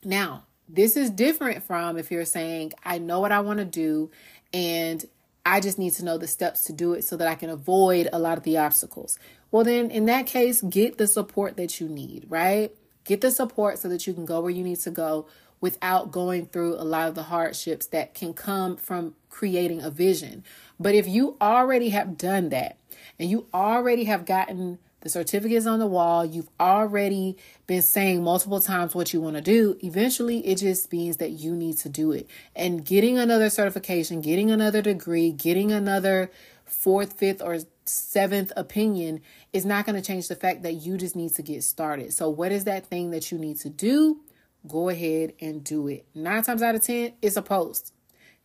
Now, 0.05 0.45
this 0.69 0.99
is 0.99 1.09
different 1.09 1.63
from 1.63 1.97
if 1.97 2.11
you're 2.11 2.27
saying, 2.27 2.75
I 2.85 2.99
know 2.99 3.21
what 3.21 3.33
I 3.33 3.41
want 3.41 3.61
to 3.61 3.65
do 3.65 4.11
and 4.53 5.03
I 5.47 5.61
just 5.61 5.79
need 5.79 5.93
to 5.95 6.05
know 6.05 6.17
the 6.17 6.27
steps 6.27 6.65
to 6.65 6.73
do 6.73 6.95
it 6.95 7.05
so 7.05 7.17
that 7.17 7.29
I 7.29 7.35
can 7.35 7.51
avoid 7.51 8.09
a 8.13 8.19
lot 8.19 8.39
of 8.39 8.45
the 8.45 8.57
obstacles. 8.57 9.19
Well, 9.51 9.65
then 9.65 9.91
in 9.91 10.07
that 10.07 10.27
case, 10.27 10.63
get 10.63 10.99
the 10.99 11.07
support 11.07 11.57
that 11.57 11.81
you 11.81 11.89
need, 11.89 12.27
right? 12.29 12.75
Get 13.05 13.21
the 13.21 13.31
support 13.31 13.79
so 13.79 13.89
that 13.89 14.07
you 14.07 14.15
can 14.15 14.25
go 14.25 14.41
where 14.41 14.51
you 14.51 14.65
need 14.65 14.81
to 14.81 14.91
go 14.91 15.27
without 15.61 16.11
going 16.11 16.47
through 16.47 16.75
a 16.75 16.85
lot 16.85 17.09
of 17.09 17.15
the 17.15 17.25
hardships 17.25 17.87
that 17.87 18.15
can 18.15 18.33
come 18.35 18.77
from 18.77 19.15
creating 19.31 19.83
a 19.83 19.91
vision. 19.91 20.45
But 20.81 20.95
if 20.95 21.07
you 21.07 21.37
already 21.41 21.91
have 21.91 22.17
done 22.17 22.49
that 22.51 22.79
and 23.19 23.31
you 23.31 23.47
already 23.53 24.05
have 24.05 24.25
gotten 24.25 24.79
the 25.05 25.09
certificates 25.09 25.67
on 25.67 25.79
the 25.79 25.87
wall, 25.87 26.25
you've 26.25 26.51
already 26.59 27.37
been 27.69 27.83
saying 27.83 28.25
multiple 28.25 28.61
times 28.61 28.95
what 28.95 29.13
you 29.13 29.21
want 29.21 29.37
to 29.37 29.43
do, 29.43 29.79
eventually 29.83 30.45
it 30.47 30.57
just 30.59 30.93
means 30.93 31.19
that 31.19 31.31
you 31.31 31.55
need 31.55 31.79
to 31.79 31.89
do 31.89 32.11
it. 32.11 32.29
And 32.57 32.85
getting 32.85 33.19
another 33.19 33.49
certification, 33.51 34.21
getting 34.21 34.51
another 34.51 34.83
degree, 34.83 35.31
getting 35.31 35.71
another 35.71 36.31
fourth, 36.65 37.13
fifth, 37.13 37.41
or 37.41 37.59
seventh 37.85 38.51
opinion 38.57 39.21
is 39.53 39.65
not 39.65 39.87
going 39.87 39.95
to 39.95 40.05
change 40.05 40.27
the 40.27 40.35
fact 40.35 40.63
that 40.65 40.73
you 40.73 40.99
just 40.99 41.15
need 41.15 41.33
to 41.35 41.43
get 41.43 41.63
started. 41.63 42.13
So, 42.13 42.29
what 42.29 42.51
is 42.51 42.65
that 42.65 42.87
thing 42.87 43.13
that 43.13 43.31
you 43.31 43.39
need 43.39 43.59
to 43.61 43.71
do? 43.71 44.21
go 44.67 44.89
ahead 44.89 45.35
and 45.41 45.63
do 45.63 45.89
it. 45.89 46.07
Nine 46.15 46.43
times 46.43 46.63
out 46.63 46.75
of 46.75 46.83
10, 46.83 47.15
it's 47.21 47.37
a 47.37 47.43
post. 47.43 47.93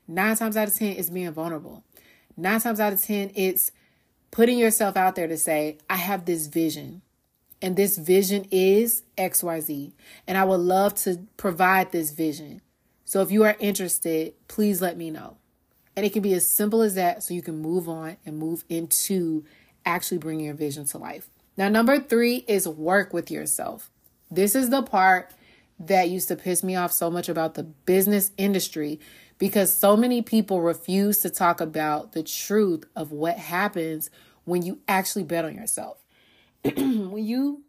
Nine 0.07 0.35
times 0.35 0.57
out 0.57 0.67
of 0.67 0.75
10, 0.75 0.97
it's 0.97 1.09
being 1.09 1.31
vulnerable. 1.31 1.83
Nine 2.35 2.59
times 2.59 2.79
out 2.79 2.93
of 2.93 3.01
10, 3.01 3.31
it's 3.35 3.71
putting 4.31 4.57
yourself 4.57 4.95
out 4.95 5.15
there 5.15 5.27
to 5.27 5.37
say, 5.37 5.77
I 5.89 5.95
have 5.95 6.25
this 6.25 6.47
vision. 6.47 7.01
And 7.61 7.75
this 7.75 7.97
vision 7.97 8.45
is 8.51 9.03
XYZ. 9.17 9.93
And 10.27 10.37
I 10.37 10.43
would 10.43 10.61
love 10.61 10.95
to 11.03 11.27
provide 11.37 11.91
this 11.91 12.11
vision. 12.11 12.61
So 13.05 13.21
if 13.21 13.31
you 13.31 13.43
are 13.43 13.57
interested, 13.59 14.33
please 14.47 14.81
let 14.81 14.97
me 14.97 15.09
know. 15.09 15.37
And 15.95 16.05
it 16.05 16.13
can 16.13 16.21
be 16.21 16.33
as 16.33 16.49
simple 16.49 16.81
as 16.81 16.95
that 16.95 17.23
so 17.23 17.33
you 17.33 17.41
can 17.41 17.61
move 17.61 17.89
on 17.89 18.17
and 18.25 18.37
move 18.37 18.63
into 18.69 19.43
actually 19.85 20.19
bringing 20.19 20.45
your 20.45 20.55
vision 20.55 20.85
to 20.85 20.97
life. 20.97 21.29
Now, 21.57 21.67
number 21.67 21.99
three 21.99 22.45
is 22.47 22.67
work 22.67 23.11
with 23.11 23.29
yourself. 23.29 23.91
This 24.31 24.55
is 24.55 24.69
the 24.69 24.83
part 24.83 25.33
that 25.79 26.09
used 26.09 26.27
to 26.27 26.35
piss 26.35 26.63
me 26.63 26.75
off 26.75 26.91
so 26.91 27.09
much 27.09 27.27
about 27.27 27.55
the 27.55 27.63
business 27.63 28.31
industry 28.37 28.99
because 29.39 29.73
so 29.73 29.97
many 29.97 30.21
people 30.21 30.61
refuse 30.61 31.19
to 31.19 31.29
talk 31.29 31.59
about 31.59 32.11
the 32.11 32.21
truth 32.21 32.83
of 32.95 33.11
what 33.11 33.37
happens 33.37 34.11
when 34.43 34.61
you 34.61 34.79
actually 34.87 35.23
bet 35.23 35.45
on 35.45 35.55
yourself. 35.55 35.97
when 36.63 37.25
you 37.25 37.63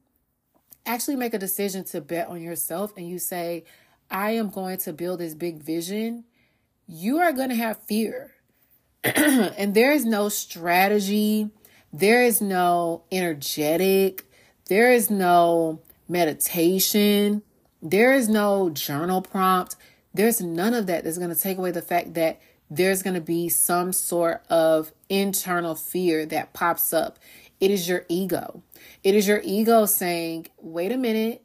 actually 0.85 1.17
make 1.17 1.33
a 1.33 1.39
decision 1.39 1.85
to 1.85 2.01
bet 2.01 2.29
on 2.29 2.43
yourself 2.43 2.93
and 2.97 3.09
you 3.09 3.19
say, 3.19 3.65
I 4.11 4.33
am 4.33 4.51
going 4.51 4.79
to 4.79 4.93
build 4.93 5.21
this 5.21 5.35
big 5.35 5.63
vision, 5.63 6.25
you 6.89 7.19
are 7.19 7.33
going 7.33 7.51
to 7.51 7.55
have 7.55 7.81
fear. 7.85 8.33
and 9.05 9.75
there 9.75 9.93
is 9.93 10.05
no 10.05 10.29
strategy, 10.29 11.51
there 11.93 12.25
is 12.25 12.41
no 12.41 13.05
energetic, 13.13 14.29
there 14.67 14.93
is 14.93 15.09
no 15.11 15.81
meditation, 16.09 17.43
there 17.81 18.13
is 18.13 18.29
no 18.29 18.71
journal 18.71 19.23
prompt. 19.23 19.77
There's 20.13 20.41
none 20.41 20.75
of 20.75 20.87
that 20.87 21.05
that's 21.05 21.19
going 21.19 21.35
to 21.35 21.41
take 21.41 21.59
away 21.59 21.71
the 21.71 21.83
fact 21.83 22.15
that 22.15 22.41
there's 22.71 23.03
going 23.03 23.15
to 23.15 23.21
be 23.21 23.49
some 23.49 23.93
sort 23.93 24.43
of 24.49 24.93
internal 25.09 25.75
fear 25.75 26.25
that 26.27 26.53
pops 26.53 26.93
up. 26.93 27.19
It 27.59 27.71
is 27.71 27.89
your 27.89 28.05
ego. 28.09 28.63
It 29.03 29.15
is 29.15 29.27
your 29.27 29.41
ego 29.45 29.87
saying, 29.87 30.47
wait 30.59 30.93
a 30.93 30.97
minute, 30.97 31.43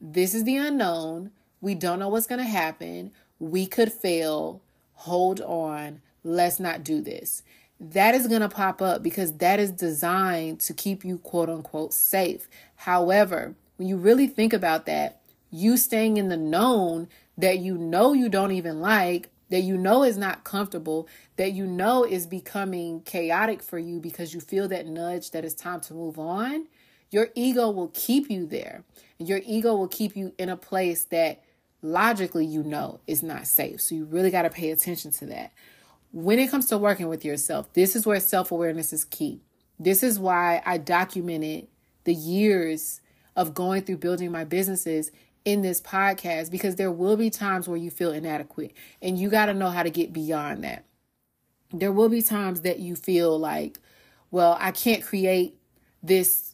this 0.00 0.34
is 0.34 0.44
the 0.44 0.56
unknown. 0.56 1.30
We 1.60 1.74
don't 1.74 1.98
know 1.98 2.08
what's 2.08 2.26
going 2.26 2.40
to 2.40 2.44
happen. 2.44 3.12
We 3.38 3.66
could 3.66 3.92
fail. 3.92 4.62
Hold 4.94 5.40
on. 5.40 6.00
Let's 6.24 6.58
not 6.58 6.84
do 6.84 7.00
this. 7.00 7.42
That 7.80 8.14
is 8.14 8.28
going 8.28 8.42
to 8.42 8.48
pop 8.48 8.80
up 8.80 9.02
because 9.02 9.38
that 9.38 9.58
is 9.58 9.72
designed 9.72 10.60
to 10.60 10.72
keep 10.72 11.04
you 11.04 11.18
quote 11.18 11.50
unquote 11.50 11.92
safe. 11.92 12.48
However, 12.76 13.54
when 13.76 13.88
you 13.88 13.96
really 13.96 14.28
think 14.28 14.52
about 14.52 14.86
that, 14.86 15.20
you 15.50 15.76
staying 15.76 16.16
in 16.16 16.28
the 16.28 16.36
known 16.36 17.08
that 17.38 17.58
you 17.58 17.76
know 17.76 18.12
you 18.12 18.28
don't 18.28 18.52
even 18.52 18.80
like, 18.80 19.30
that 19.50 19.60
you 19.60 19.76
know 19.76 20.02
is 20.02 20.16
not 20.16 20.44
comfortable, 20.44 21.08
that 21.36 21.52
you 21.52 21.66
know 21.66 22.04
is 22.04 22.26
becoming 22.26 23.00
chaotic 23.02 23.62
for 23.62 23.78
you 23.78 24.00
because 24.00 24.32
you 24.32 24.40
feel 24.40 24.68
that 24.68 24.86
nudge 24.86 25.30
that 25.30 25.44
it's 25.44 25.54
time 25.54 25.80
to 25.80 25.94
move 25.94 26.18
on, 26.18 26.66
your 27.10 27.28
ego 27.34 27.70
will 27.70 27.90
keep 27.92 28.30
you 28.30 28.46
there. 28.46 28.84
And 29.18 29.28
your 29.28 29.40
ego 29.44 29.76
will 29.76 29.88
keep 29.88 30.16
you 30.16 30.32
in 30.38 30.48
a 30.48 30.56
place 30.56 31.04
that 31.04 31.42
logically 31.82 32.46
you 32.46 32.62
know 32.62 33.00
is 33.06 33.22
not 33.22 33.46
safe. 33.46 33.80
So 33.82 33.94
you 33.94 34.04
really 34.06 34.30
got 34.30 34.42
to 34.42 34.50
pay 34.50 34.70
attention 34.70 35.10
to 35.12 35.26
that. 35.26 35.52
When 36.12 36.38
it 36.38 36.50
comes 36.50 36.66
to 36.66 36.78
working 36.78 37.08
with 37.08 37.24
yourself, 37.24 37.72
this 37.74 37.94
is 37.94 38.06
where 38.06 38.20
self 38.20 38.50
awareness 38.50 38.92
is 38.92 39.04
key. 39.04 39.40
This 39.78 40.02
is 40.02 40.18
why 40.18 40.62
I 40.64 40.78
documented 40.78 41.68
the 42.04 42.14
years 42.14 43.00
of 43.36 43.54
going 43.54 43.82
through 43.82 43.98
building 43.98 44.30
my 44.30 44.44
businesses 44.44 45.10
in 45.44 45.62
this 45.62 45.80
podcast 45.80 46.50
because 46.50 46.76
there 46.76 46.90
will 46.90 47.16
be 47.16 47.30
times 47.30 47.68
where 47.68 47.76
you 47.76 47.90
feel 47.90 48.12
inadequate 48.12 48.72
and 49.00 49.18
you 49.18 49.28
got 49.28 49.46
to 49.46 49.54
know 49.54 49.70
how 49.70 49.82
to 49.82 49.90
get 49.90 50.12
beyond 50.12 50.64
that. 50.64 50.84
There 51.72 51.92
will 51.92 52.08
be 52.08 52.22
times 52.22 52.60
that 52.62 52.78
you 52.78 52.94
feel 52.94 53.38
like, 53.38 53.78
well, 54.30 54.56
I 54.60 54.70
can't 54.70 55.02
create 55.02 55.58
this 56.02 56.52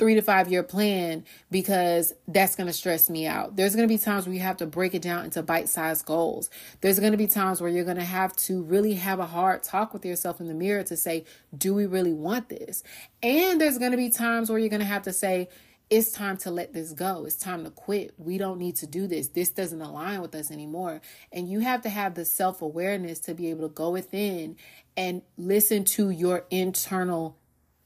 three 0.00 0.14
to 0.14 0.22
five 0.22 0.50
year 0.50 0.62
plan 0.62 1.22
because 1.50 2.14
that's 2.26 2.56
going 2.56 2.66
to 2.66 2.72
stress 2.72 3.10
me 3.10 3.26
out. 3.26 3.54
There's 3.54 3.76
going 3.76 3.86
to 3.86 3.94
be 3.94 3.98
times 3.98 4.26
where 4.26 4.34
you 4.34 4.40
have 4.40 4.56
to 4.56 4.66
break 4.66 4.94
it 4.94 5.02
down 5.02 5.26
into 5.26 5.42
bite 5.42 5.68
sized 5.68 6.06
goals. 6.06 6.48
There's 6.80 6.98
going 6.98 7.12
to 7.12 7.18
be 7.18 7.26
times 7.26 7.60
where 7.60 7.68
you're 7.68 7.84
going 7.84 7.98
to 7.98 8.02
have 8.02 8.34
to 8.36 8.62
really 8.62 8.94
have 8.94 9.20
a 9.20 9.26
hard 9.26 9.62
talk 9.62 9.92
with 9.92 10.06
yourself 10.06 10.40
in 10.40 10.48
the 10.48 10.54
mirror 10.54 10.82
to 10.84 10.96
say, 10.96 11.26
do 11.56 11.74
we 11.74 11.84
really 11.84 12.14
want 12.14 12.48
this? 12.48 12.82
And 13.22 13.60
there's 13.60 13.76
going 13.76 13.90
to 13.90 13.98
be 13.98 14.08
times 14.08 14.48
where 14.48 14.58
you're 14.58 14.70
going 14.70 14.80
to 14.80 14.86
have 14.86 15.02
to 15.02 15.12
say, 15.12 15.50
it's 15.90 16.12
time 16.12 16.36
to 16.38 16.52
let 16.52 16.72
this 16.72 16.92
go. 16.92 17.24
It's 17.26 17.34
time 17.34 17.64
to 17.64 17.70
quit. 17.70 18.14
We 18.16 18.38
don't 18.38 18.58
need 18.58 18.76
to 18.76 18.86
do 18.86 19.08
this. 19.08 19.28
This 19.28 19.50
doesn't 19.50 19.82
align 19.82 20.22
with 20.22 20.34
us 20.36 20.52
anymore. 20.52 21.00
And 21.32 21.50
you 21.50 21.60
have 21.60 21.82
to 21.82 21.88
have 21.88 22.14
the 22.14 22.24
self 22.24 22.62
awareness 22.62 23.18
to 23.20 23.34
be 23.34 23.50
able 23.50 23.68
to 23.68 23.74
go 23.74 23.90
within 23.90 24.56
and 24.96 25.22
listen 25.36 25.84
to 25.84 26.10
your 26.10 26.44
internal 26.48 27.36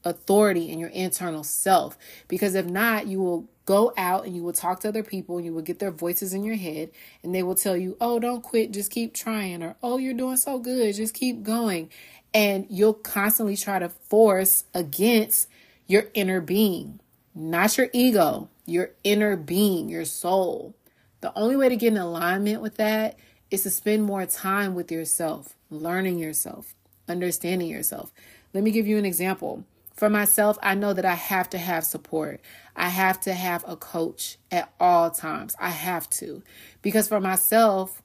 authority 0.03 0.69
and 0.69 0.79
your 0.79 0.89
internal 0.89 1.43
self. 1.43 1.97
Because 2.27 2.53
if 2.53 2.67
not, 2.67 3.07
you 3.07 3.19
will 3.19 3.49
go 3.65 3.91
out 3.97 4.25
and 4.25 4.35
you 4.35 4.43
will 4.43 4.53
talk 4.53 4.81
to 4.81 4.87
other 4.87 5.01
people 5.01 5.37
and 5.37 5.45
you 5.45 5.51
will 5.51 5.63
get 5.63 5.79
their 5.79 5.89
voices 5.89 6.31
in 6.31 6.43
your 6.43 6.55
head 6.55 6.91
and 7.23 7.33
they 7.33 7.41
will 7.41 7.55
tell 7.55 7.75
you, 7.75 7.97
oh, 7.99 8.19
don't 8.19 8.43
quit, 8.43 8.71
just 8.71 8.91
keep 8.91 9.15
trying, 9.15 9.63
or 9.63 9.75
oh, 9.81 9.97
you're 9.97 10.13
doing 10.13 10.37
so 10.37 10.59
good, 10.59 10.93
just 10.93 11.15
keep 11.15 11.41
going. 11.41 11.89
And 12.35 12.67
you'll 12.69 12.93
constantly 12.93 13.57
try 13.57 13.79
to 13.79 13.89
force 13.89 14.65
against 14.75 15.49
your 15.87 16.05
inner 16.13 16.41
being 16.41 16.99
not 17.35 17.77
your 17.77 17.89
ego, 17.93 18.49
your 18.65 18.91
inner 19.03 19.35
being, 19.35 19.89
your 19.89 20.05
soul. 20.05 20.73
The 21.21 21.37
only 21.37 21.57
way 21.57 21.69
to 21.69 21.75
get 21.75 21.91
in 21.91 21.97
alignment 21.97 22.61
with 22.61 22.77
that 22.77 23.17
is 23.51 23.63
to 23.63 23.69
spend 23.69 24.03
more 24.03 24.25
time 24.25 24.73
with 24.73 24.91
yourself, 24.91 25.55
learning 25.69 26.17
yourself, 26.17 26.73
understanding 27.07 27.69
yourself. 27.69 28.11
Let 28.53 28.63
me 28.63 28.71
give 28.71 28.87
you 28.87 28.97
an 28.97 29.05
example. 29.05 29.65
For 29.93 30.09
myself, 30.09 30.57
I 30.61 30.75
know 30.75 30.93
that 30.93 31.05
I 31.05 31.13
have 31.13 31.49
to 31.51 31.57
have 31.57 31.85
support. 31.85 32.41
I 32.75 32.89
have 32.89 33.19
to 33.21 33.33
have 33.33 33.63
a 33.67 33.77
coach 33.77 34.37
at 34.51 34.73
all 34.79 35.11
times. 35.11 35.55
I 35.59 35.69
have 35.69 36.09
to. 36.11 36.43
Because 36.81 37.07
for 37.07 37.21
myself, 37.21 38.01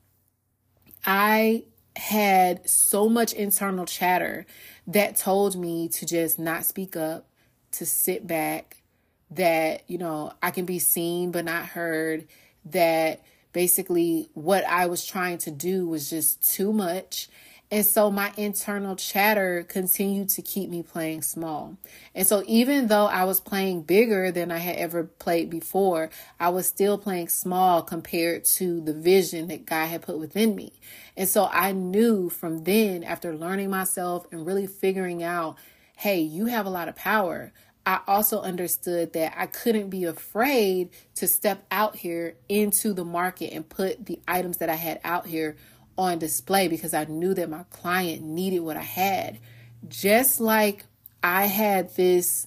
I 1.04 1.64
had 1.96 2.68
so 2.68 3.08
much 3.08 3.32
internal 3.32 3.86
chatter 3.86 4.46
that 4.86 5.16
told 5.16 5.56
me 5.56 5.88
to 5.88 6.06
just 6.06 6.38
not 6.38 6.64
speak 6.64 6.96
up, 6.96 7.26
to 7.72 7.84
sit 7.84 8.26
back, 8.26 8.79
that, 9.32 9.82
you 9.88 9.98
know, 9.98 10.32
I 10.42 10.50
can 10.50 10.64
be 10.64 10.78
seen 10.78 11.30
but 11.30 11.44
not 11.44 11.66
heard, 11.66 12.26
that 12.66 13.22
basically 13.52 14.28
what 14.34 14.64
I 14.64 14.86
was 14.86 15.04
trying 15.04 15.38
to 15.38 15.50
do 15.50 15.88
was 15.88 16.10
just 16.10 16.46
too 16.54 16.72
much 16.72 17.28
and 17.72 17.86
so 17.86 18.10
my 18.10 18.32
internal 18.36 18.96
chatter 18.96 19.64
continued 19.68 20.28
to 20.30 20.42
keep 20.42 20.68
me 20.68 20.82
playing 20.82 21.22
small. 21.22 21.76
And 22.16 22.26
so 22.26 22.42
even 22.48 22.88
though 22.88 23.06
I 23.06 23.22
was 23.22 23.38
playing 23.38 23.82
bigger 23.82 24.32
than 24.32 24.50
I 24.50 24.58
had 24.58 24.74
ever 24.74 25.04
played 25.04 25.50
before, 25.50 26.10
I 26.40 26.48
was 26.48 26.66
still 26.66 26.98
playing 26.98 27.28
small 27.28 27.82
compared 27.82 28.44
to 28.56 28.80
the 28.80 28.92
vision 28.92 29.46
that 29.48 29.66
God 29.66 29.86
had 29.86 30.02
put 30.02 30.18
within 30.18 30.56
me. 30.56 30.72
And 31.16 31.28
so 31.28 31.48
I 31.52 31.70
knew 31.70 32.28
from 32.28 32.64
then, 32.64 33.04
after 33.04 33.36
learning 33.36 33.70
myself 33.70 34.26
and 34.32 34.44
really 34.44 34.66
figuring 34.66 35.22
out, 35.22 35.56
hey, 35.96 36.18
you 36.18 36.46
have 36.46 36.66
a 36.66 36.70
lot 36.70 36.88
of 36.88 36.96
power. 36.96 37.52
I 37.86 38.00
also 38.06 38.40
understood 38.40 39.14
that 39.14 39.34
I 39.36 39.46
couldn't 39.46 39.88
be 39.88 40.04
afraid 40.04 40.90
to 41.16 41.26
step 41.26 41.66
out 41.70 41.96
here 41.96 42.36
into 42.48 42.92
the 42.92 43.04
market 43.04 43.52
and 43.52 43.68
put 43.68 44.06
the 44.06 44.20
items 44.28 44.58
that 44.58 44.68
I 44.68 44.74
had 44.74 45.00
out 45.02 45.26
here 45.26 45.56
on 45.96 46.18
display 46.18 46.68
because 46.68 46.94
I 46.94 47.04
knew 47.04 47.34
that 47.34 47.50
my 47.50 47.64
client 47.70 48.22
needed 48.22 48.60
what 48.60 48.76
I 48.76 48.82
had. 48.82 49.38
Just 49.88 50.40
like 50.40 50.84
I 51.22 51.46
had 51.46 51.94
this 51.96 52.46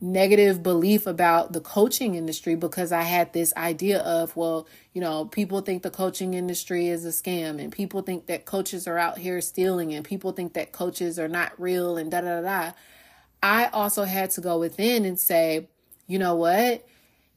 negative 0.00 0.62
belief 0.62 1.06
about 1.06 1.52
the 1.52 1.60
coaching 1.60 2.14
industry 2.14 2.54
because 2.54 2.90
I 2.90 3.02
had 3.02 3.32
this 3.32 3.52
idea 3.56 4.00
of, 4.00 4.34
well, 4.34 4.66
you 4.94 5.00
know, 5.00 5.26
people 5.26 5.60
think 5.60 5.82
the 5.82 5.90
coaching 5.90 6.32
industry 6.34 6.88
is 6.88 7.04
a 7.04 7.08
scam 7.10 7.62
and 7.62 7.70
people 7.70 8.00
think 8.00 8.26
that 8.26 8.46
coaches 8.46 8.88
are 8.88 8.98
out 8.98 9.18
here 9.18 9.40
stealing 9.40 9.92
and 9.92 10.04
people 10.04 10.32
think 10.32 10.54
that 10.54 10.72
coaches 10.72 11.18
are 11.18 11.28
not 11.28 11.52
real 11.60 11.96
and 11.96 12.10
da 12.10 12.22
da 12.22 12.40
da. 12.40 12.72
I 13.42 13.66
also 13.68 14.04
had 14.04 14.30
to 14.32 14.40
go 14.40 14.58
within 14.58 15.04
and 15.04 15.18
say, 15.18 15.68
you 16.06 16.18
know 16.18 16.34
what? 16.34 16.86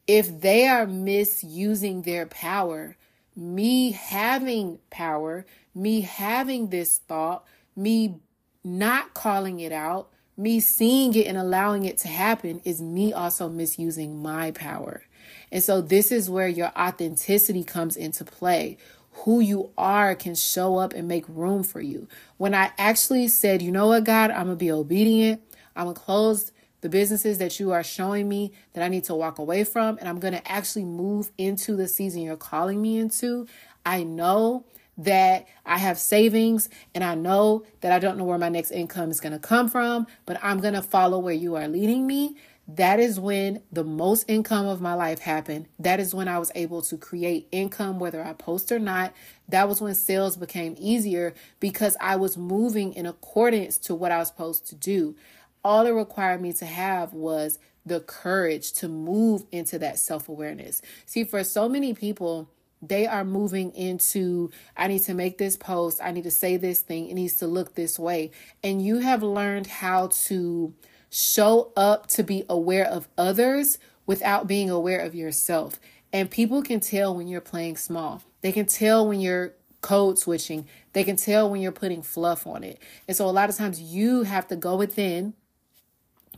If 0.08 0.42
they 0.42 0.68
are 0.68 0.86
misusing 0.86 2.02
their 2.02 2.26
power, 2.26 2.98
me 3.36 3.92
having 3.92 4.80
power, 4.90 5.46
me 5.74 6.02
having 6.02 6.70
this 6.70 6.98
thought, 6.98 7.46
me 7.76 8.20
not 8.64 9.14
calling 9.14 9.60
it 9.60 9.72
out, 9.72 10.10
me 10.36 10.60
seeing 10.60 11.14
it 11.16 11.28
and 11.28 11.38
allowing 11.38 11.86
it 11.86 11.98
to 12.00 12.08
happen 12.08 12.62
is 12.66 12.82
me 12.82 13.14
also 13.14 13.48
misusing 13.50 14.22
my 14.22 14.52
power. 14.52 15.04
And 15.52 15.64
so 15.64 15.82
this 15.82 16.12
is 16.12 16.30
where 16.30 16.48
your 16.48 16.72
authenticity 16.78 17.64
comes 17.64 17.96
into 17.96 18.26
play. 18.26 18.78
Who 19.12 19.40
you 19.40 19.70
are 19.78 20.16
can 20.16 20.34
show 20.34 20.78
up 20.78 20.94
and 20.94 21.08
make 21.08 21.26
room 21.30 21.64
for 21.64 21.80
you. 21.80 22.08
When 22.38 22.56
I 22.56 22.72
actually 22.80 23.28
said, 23.28 23.62
you 23.62 23.72
know 23.72 23.88
what, 23.88 24.06
God, 24.06 24.32
I'm 24.32 24.46
going 24.46 24.58
to 24.58 24.66
be 24.66 24.72
obedient. 24.72 25.42
I'm 25.76 25.86
going 25.86 25.96
to 25.96 26.02
close 26.02 26.52
the 26.82 26.90
businesses 26.90 27.38
that 27.38 27.60
you 27.60 27.72
are 27.72 27.84
showing 27.84 28.28
me 28.28 28.52
that 28.74 28.84
I 28.84 28.90
need 28.90 29.06
to 29.06 29.16
walk 29.16 29.40
away 29.40 29.64
from, 29.64 29.98
and 30.00 30.10
I'm 30.10 30.20
going 30.20 30.34
to 30.34 30.52
actually 30.52 30.84
move 30.84 31.32
into 31.38 31.76
the 31.78 31.88
season 31.88 32.22
you're 32.22 32.36
calling 32.36 32.82
me 32.82 32.98
into. 32.98 33.48
I 33.86 34.04
know 34.04 34.66
that 34.98 35.48
I 35.66 35.78
have 35.78 35.98
savings 35.98 36.70
and 36.94 37.04
I 37.04 37.16
know 37.16 37.66
that 37.82 37.92
I 37.92 38.00
don't 38.00 38.18
know 38.18 38.26
where 38.26 38.38
my 38.38 38.50
next 38.50 38.72
income 38.72 39.10
is 39.10 39.20
going 39.20 39.34
to 39.34 39.40
come 39.40 39.70
from, 39.70 40.08
but 40.26 40.38
I'm 40.44 40.60
going 40.60 40.76
to 40.76 40.82
follow 40.82 41.20
where 41.20 41.34
you 41.34 41.56
are 41.56 41.68
leading 41.68 42.06
me. 42.06 42.36
That 42.68 43.00
is 43.00 43.20
when 43.20 43.62
the 43.72 43.84
most 43.84 44.26
income 44.30 44.68
of 44.68 44.80
my 44.80 44.94
life 44.94 45.20
happened. 45.20 45.68
That 45.80 46.00
is 46.00 46.16
when 46.16 46.30
I 46.30 46.40
was 46.40 46.52
able 46.56 46.82
to 46.84 46.98
create 46.98 47.48
income, 47.52 48.00
whether 48.00 48.24
I 48.24 48.34
post 48.34 48.72
or 48.72 48.80
not. 48.80 49.14
That 49.50 49.68
was 49.68 49.82
when 49.82 49.96
sales 49.96 50.38
became 50.38 50.76
easier 50.78 51.34
because 51.60 51.98
I 52.00 52.16
was 52.16 52.38
moving 52.38 52.94
in 52.94 53.06
accordance 53.06 53.78
to 53.80 53.96
what 53.96 54.12
I 54.12 54.20
was 54.20 54.30
supposed 54.30 54.68
to 54.68 54.76
do 54.76 55.16
all 55.64 55.86
it 55.86 55.92
required 55.92 56.42
me 56.42 56.54
to 56.54 56.66
have 56.66 57.14
was 57.14 57.60
the 57.86 58.00
courage 58.00 58.72
to 58.74 58.88
move 58.88 59.46
into 59.52 59.78
that 59.80 60.00
self 60.00 60.30
awareness. 60.30 60.82
See, 61.06 61.24
for 61.24 61.44
so 61.44 61.68
many 61.68 61.94
people, 61.94 62.50
they 62.82 63.08
are 63.08 63.24
moving 63.24 63.72
into, 63.72 64.52
I 64.76 64.88
need 64.88 65.04
to 65.04 65.14
make 65.14 65.38
this 65.38 65.56
post, 65.56 66.00
I 66.02 66.12
need 66.12 66.24
to 66.24 66.32
say 66.32 66.58
this 66.58 66.82
thing, 66.82 67.10
it 67.10 67.14
needs 67.14 67.38
to 67.38 67.48
look 67.48 67.76
this 67.76 67.98
way. 67.98 68.32
And 68.64 68.86
you 68.86 68.98
have 69.00 69.24
learned 69.24 69.68
how 69.68 70.08
to 70.26 70.74
show 71.10 71.72
up 71.78 72.08
to 72.08 72.24
be 72.24 72.44
aware 72.50 72.86
of 72.86 73.08
others 73.18 73.78
without 74.06 74.48
being 74.48 74.70
aware 74.70 75.00
of 75.00 75.16
yourself. 75.16 75.80
And 76.12 76.30
people 76.30 76.62
can 76.62 76.80
tell 76.80 77.16
when 77.16 77.28
you're 77.28 77.42
playing 77.42 77.78
small, 77.78 78.22
they 78.42 78.52
can 78.52 78.66
tell 78.66 79.08
when 79.08 79.22
you're 79.22 79.54
code 79.82 80.18
switching, 80.18 80.68
they 80.94 81.04
can 81.04 81.16
tell 81.16 81.50
when 81.50 81.62
you're 81.62 81.72
putting 81.72 82.02
fluff 82.02 82.48
on 82.48 82.64
it. 82.64 82.80
And 83.08 83.16
so 83.16 83.30
a 83.30 83.32
lot 83.32 83.50
of 83.50 83.56
times 83.56 83.82
you 83.82 84.24
have 84.24 84.48
to 84.48 84.56
go 84.56 84.76
within 84.76 85.34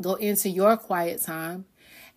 go 0.02 0.16
into 0.16 0.50
your 0.50 0.78
quiet 0.78 1.22
time 1.22 1.66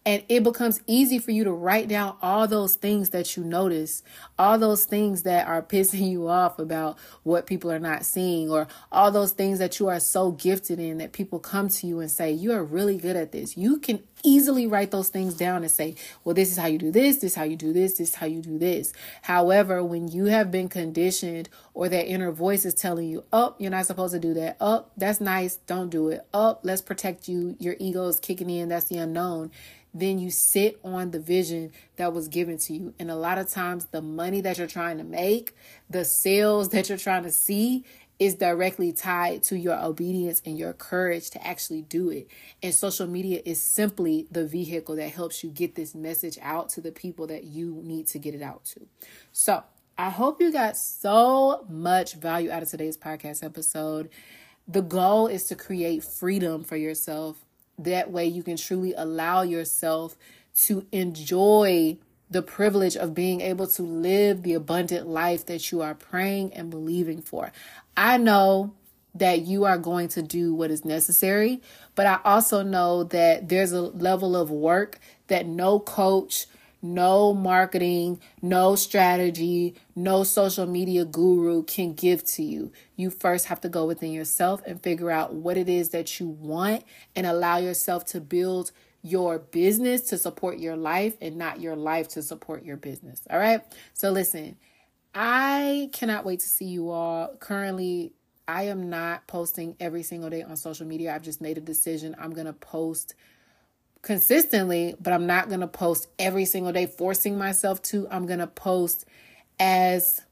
and 0.08 0.22
it 0.30 0.42
becomes 0.42 0.80
easy 0.86 1.18
for 1.18 1.32
you 1.32 1.44
to 1.44 1.52
write 1.52 1.88
down 1.88 2.16
all 2.22 2.48
those 2.48 2.76
things 2.76 3.10
that 3.10 3.36
you 3.36 3.44
notice, 3.44 4.02
all 4.38 4.58
those 4.58 4.86
things 4.86 5.24
that 5.24 5.46
are 5.46 5.60
pissing 5.68 6.10
you 6.10 6.28
off 6.28 6.58
about 6.58 6.98
what 7.24 7.46
people 7.46 7.70
are 7.70 7.78
not 7.78 8.06
seeing, 8.06 8.50
or 8.50 8.68
all 8.90 9.10
those 9.10 9.32
things 9.32 9.58
that 9.58 9.78
you 9.78 9.88
are 9.88 10.00
so 10.00 10.30
gifted 10.30 10.80
in 10.80 10.96
that 10.96 11.12
people 11.12 11.38
come 11.38 11.68
to 11.68 11.86
you 11.86 12.00
and 12.00 12.10
say, 12.10 12.32
You 12.32 12.52
are 12.52 12.64
really 12.64 12.96
good 12.96 13.16
at 13.16 13.32
this. 13.32 13.56
You 13.56 13.78
can 13.78 14.02
easily 14.22 14.66
write 14.66 14.90
those 14.90 15.08
things 15.08 15.34
down 15.34 15.62
and 15.62 15.70
say, 15.70 15.94
Well, 16.24 16.34
this 16.34 16.50
is 16.50 16.58
how 16.58 16.66
you 16.66 16.78
do 16.78 16.90
this, 16.90 17.16
this 17.16 17.32
is 17.32 17.34
how 17.34 17.44
you 17.44 17.56
do 17.56 17.72
this, 17.72 17.98
this 17.98 18.10
is 18.10 18.14
how 18.14 18.26
you 18.26 18.40
do 18.40 18.58
this. 18.58 18.92
However, 19.22 19.82
when 19.82 20.08
you 20.08 20.26
have 20.26 20.50
been 20.50 20.68
conditioned 20.68 21.48
or 21.74 21.88
that 21.88 22.06
inner 22.06 22.32
voice 22.32 22.64
is 22.64 22.74
telling 22.74 23.08
you, 23.08 23.24
Oh, 23.32 23.54
you're 23.58 23.70
not 23.70 23.86
supposed 23.86 24.14
to 24.14 24.20
do 24.20 24.34
that. 24.34 24.56
Oh, 24.60 24.86
that's 24.96 25.20
nice. 25.20 25.56
Don't 25.56 25.90
do 25.90 26.08
it. 26.08 26.26
Oh, 26.32 26.58
let's 26.62 26.82
protect 26.82 27.28
you. 27.28 27.56
Your 27.58 27.76
ego 27.78 28.06
is 28.08 28.20
kicking 28.20 28.50
in. 28.50 28.68
That's 28.68 28.86
the 28.86 28.98
unknown 28.98 29.50
then 29.94 30.18
you 30.18 30.30
sit 30.30 30.78
on 30.84 31.10
the 31.10 31.18
vision 31.20 31.72
that 31.96 32.12
was 32.12 32.28
given 32.28 32.58
to 32.58 32.72
you. 32.72 32.94
And 32.98 33.10
a 33.10 33.16
lot 33.16 33.38
of 33.38 33.48
times, 33.48 33.86
the 33.86 34.02
money 34.02 34.40
that 34.42 34.58
you're 34.58 34.66
trying 34.66 34.98
to 34.98 35.04
make, 35.04 35.54
the 35.88 36.04
sales 36.04 36.68
that 36.70 36.88
you're 36.88 36.98
trying 36.98 37.24
to 37.24 37.30
see, 37.30 37.84
is 38.18 38.34
directly 38.34 38.92
tied 38.92 39.42
to 39.44 39.56
your 39.56 39.78
obedience 39.78 40.42
and 40.44 40.58
your 40.58 40.72
courage 40.72 41.30
to 41.30 41.46
actually 41.46 41.82
do 41.82 42.10
it. 42.10 42.28
And 42.62 42.74
social 42.74 43.06
media 43.06 43.40
is 43.44 43.62
simply 43.62 44.26
the 44.30 44.44
vehicle 44.46 44.96
that 44.96 45.10
helps 45.10 45.44
you 45.44 45.50
get 45.50 45.76
this 45.76 45.94
message 45.94 46.38
out 46.42 46.68
to 46.70 46.80
the 46.80 46.92
people 46.92 47.26
that 47.28 47.44
you 47.44 47.80
need 47.84 48.08
to 48.08 48.18
get 48.18 48.34
it 48.34 48.42
out 48.42 48.64
to. 48.66 48.86
So, 49.32 49.62
I 50.00 50.10
hope 50.10 50.40
you 50.40 50.52
got 50.52 50.76
so 50.76 51.66
much 51.68 52.14
value 52.14 52.52
out 52.52 52.62
of 52.62 52.68
today's 52.68 52.96
podcast 52.96 53.42
episode. 53.42 54.10
The 54.68 54.80
goal 54.80 55.26
is 55.26 55.44
to 55.44 55.56
create 55.56 56.04
freedom 56.04 56.62
for 56.62 56.76
yourself 56.76 57.44
that 57.78 58.10
way, 58.10 58.26
you 58.26 58.42
can 58.42 58.56
truly 58.56 58.92
allow 58.94 59.42
yourself 59.42 60.16
to 60.62 60.86
enjoy 60.90 61.98
the 62.30 62.42
privilege 62.42 62.96
of 62.96 63.14
being 63.14 63.40
able 63.40 63.66
to 63.66 63.82
live 63.82 64.42
the 64.42 64.54
abundant 64.54 65.06
life 65.06 65.46
that 65.46 65.72
you 65.72 65.80
are 65.80 65.94
praying 65.94 66.52
and 66.54 66.70
believing 66.70 67.22
for. 67.22 67.52
I 67.96 68.18
know 68.18 68.74
that 69.14 69.42
you 69.42 69.64
are 69.64 69.78
going 69.78 70.08
to 70.08 70.22
do 70.22 70.54
what 70.54 70.70
is 70.70 70.84
necessary, 70.84 71.60
but 71.94 72.06
I 72.06 72.20
also 72.24 72.62
know 72.62 73.04
that 73.04 73.48
there's 73.48 73.72
a 73.72 73.80
level 73.80 74.36
of 74.36 74.50
work 74.50 74.98
that 75.28 75.46
no 75.46 75.80
coach, 75.80 76.46
no 76.80 77.34
marketing, 77.34 78.20
no 78.40 78.76
strategy, 78.76 79.74
no 79.96 80.22
social 80.22 80.66
media 80.66 81.04
guru 81.04 81.64
can 81.64 81.94
give 81.94 82.24
to 82.24 82.42
you. 82.42 82.70
You 82.94 83.10
first 83.10 83.46
have 83.46 83.60
to 83.62 83.68
go 83.68 83.86
within 83.86 84.12
yourself 84.12 84.62
and 84.64 84.80
figure 84.80 85.10
out 85.10 85.34
what 85.34 85.56
it 85.56 85.68
is 85.68 85.88
that 85.90 86.20
you 86.20 86.28
want 86.28 86.84
and 87.16 87.26
allow 87.26 87.56
yourself 87.56 88.04
to 88.06 88.20
build 88.20 88.70
your 89.08 89.38
business 89.38 90.02
to 90.02 90.18
support 90.18 90.58
your 90.58 90.76
life 90.76 91.16
and 91.20 91.36
not 91.36 91.60
your 91.60 91.76
life 91.76 92.08
to 92.08 92.22
support 92.22 92.64
your 92.64 92.76
business. 92.76 93.22
All 93.30 93.38
right. 93.38 93.62
So, 93.94 94.10
listen, 94.10 94.56
I 95.14 95.90
cannot 95.92 96.24
wait 96.24 96.40
to 96.40 96.48
see 96.48 96.66
you 96.66 96.90
all. 96.90 97.34
Currently, 97.40 98.12
I 98.46 98.64
am 98.64 98.88
not 98.88 99.26
posting 99.26 99.76
every 99.78 100.02
single 100.02 100.30
day 100.30 100.42
on 100.42 100.56
social 100.56 100.86
media. 100.86 101.14
I've 101.14 101.22
just 101.22 101.40
made 101.40 101.58
a 101.58 101.60
decision. 101.60 102.16
I'm 102.18 102.32
going 102.32 102.46
to 102.46 102.52
post 102.52 103.14
consistently, 104.02 104.94
but 105.00 105.12
I'm 105.12 105.26
not 105.26 105.48
going 105.48 105.60
to 105.60 105.66
post 105.66 106.08
every 106.18 106.44
single 106.44 106.72
day, 106.72 106.86
forcing 106.86 107.36
myself 107.36 107.82
to. 107.82 108.08
I'm 108.10 108.26
going 108.26 108.38
to 108.38 108.46
post 108.46 109.04
as 109.58 110.22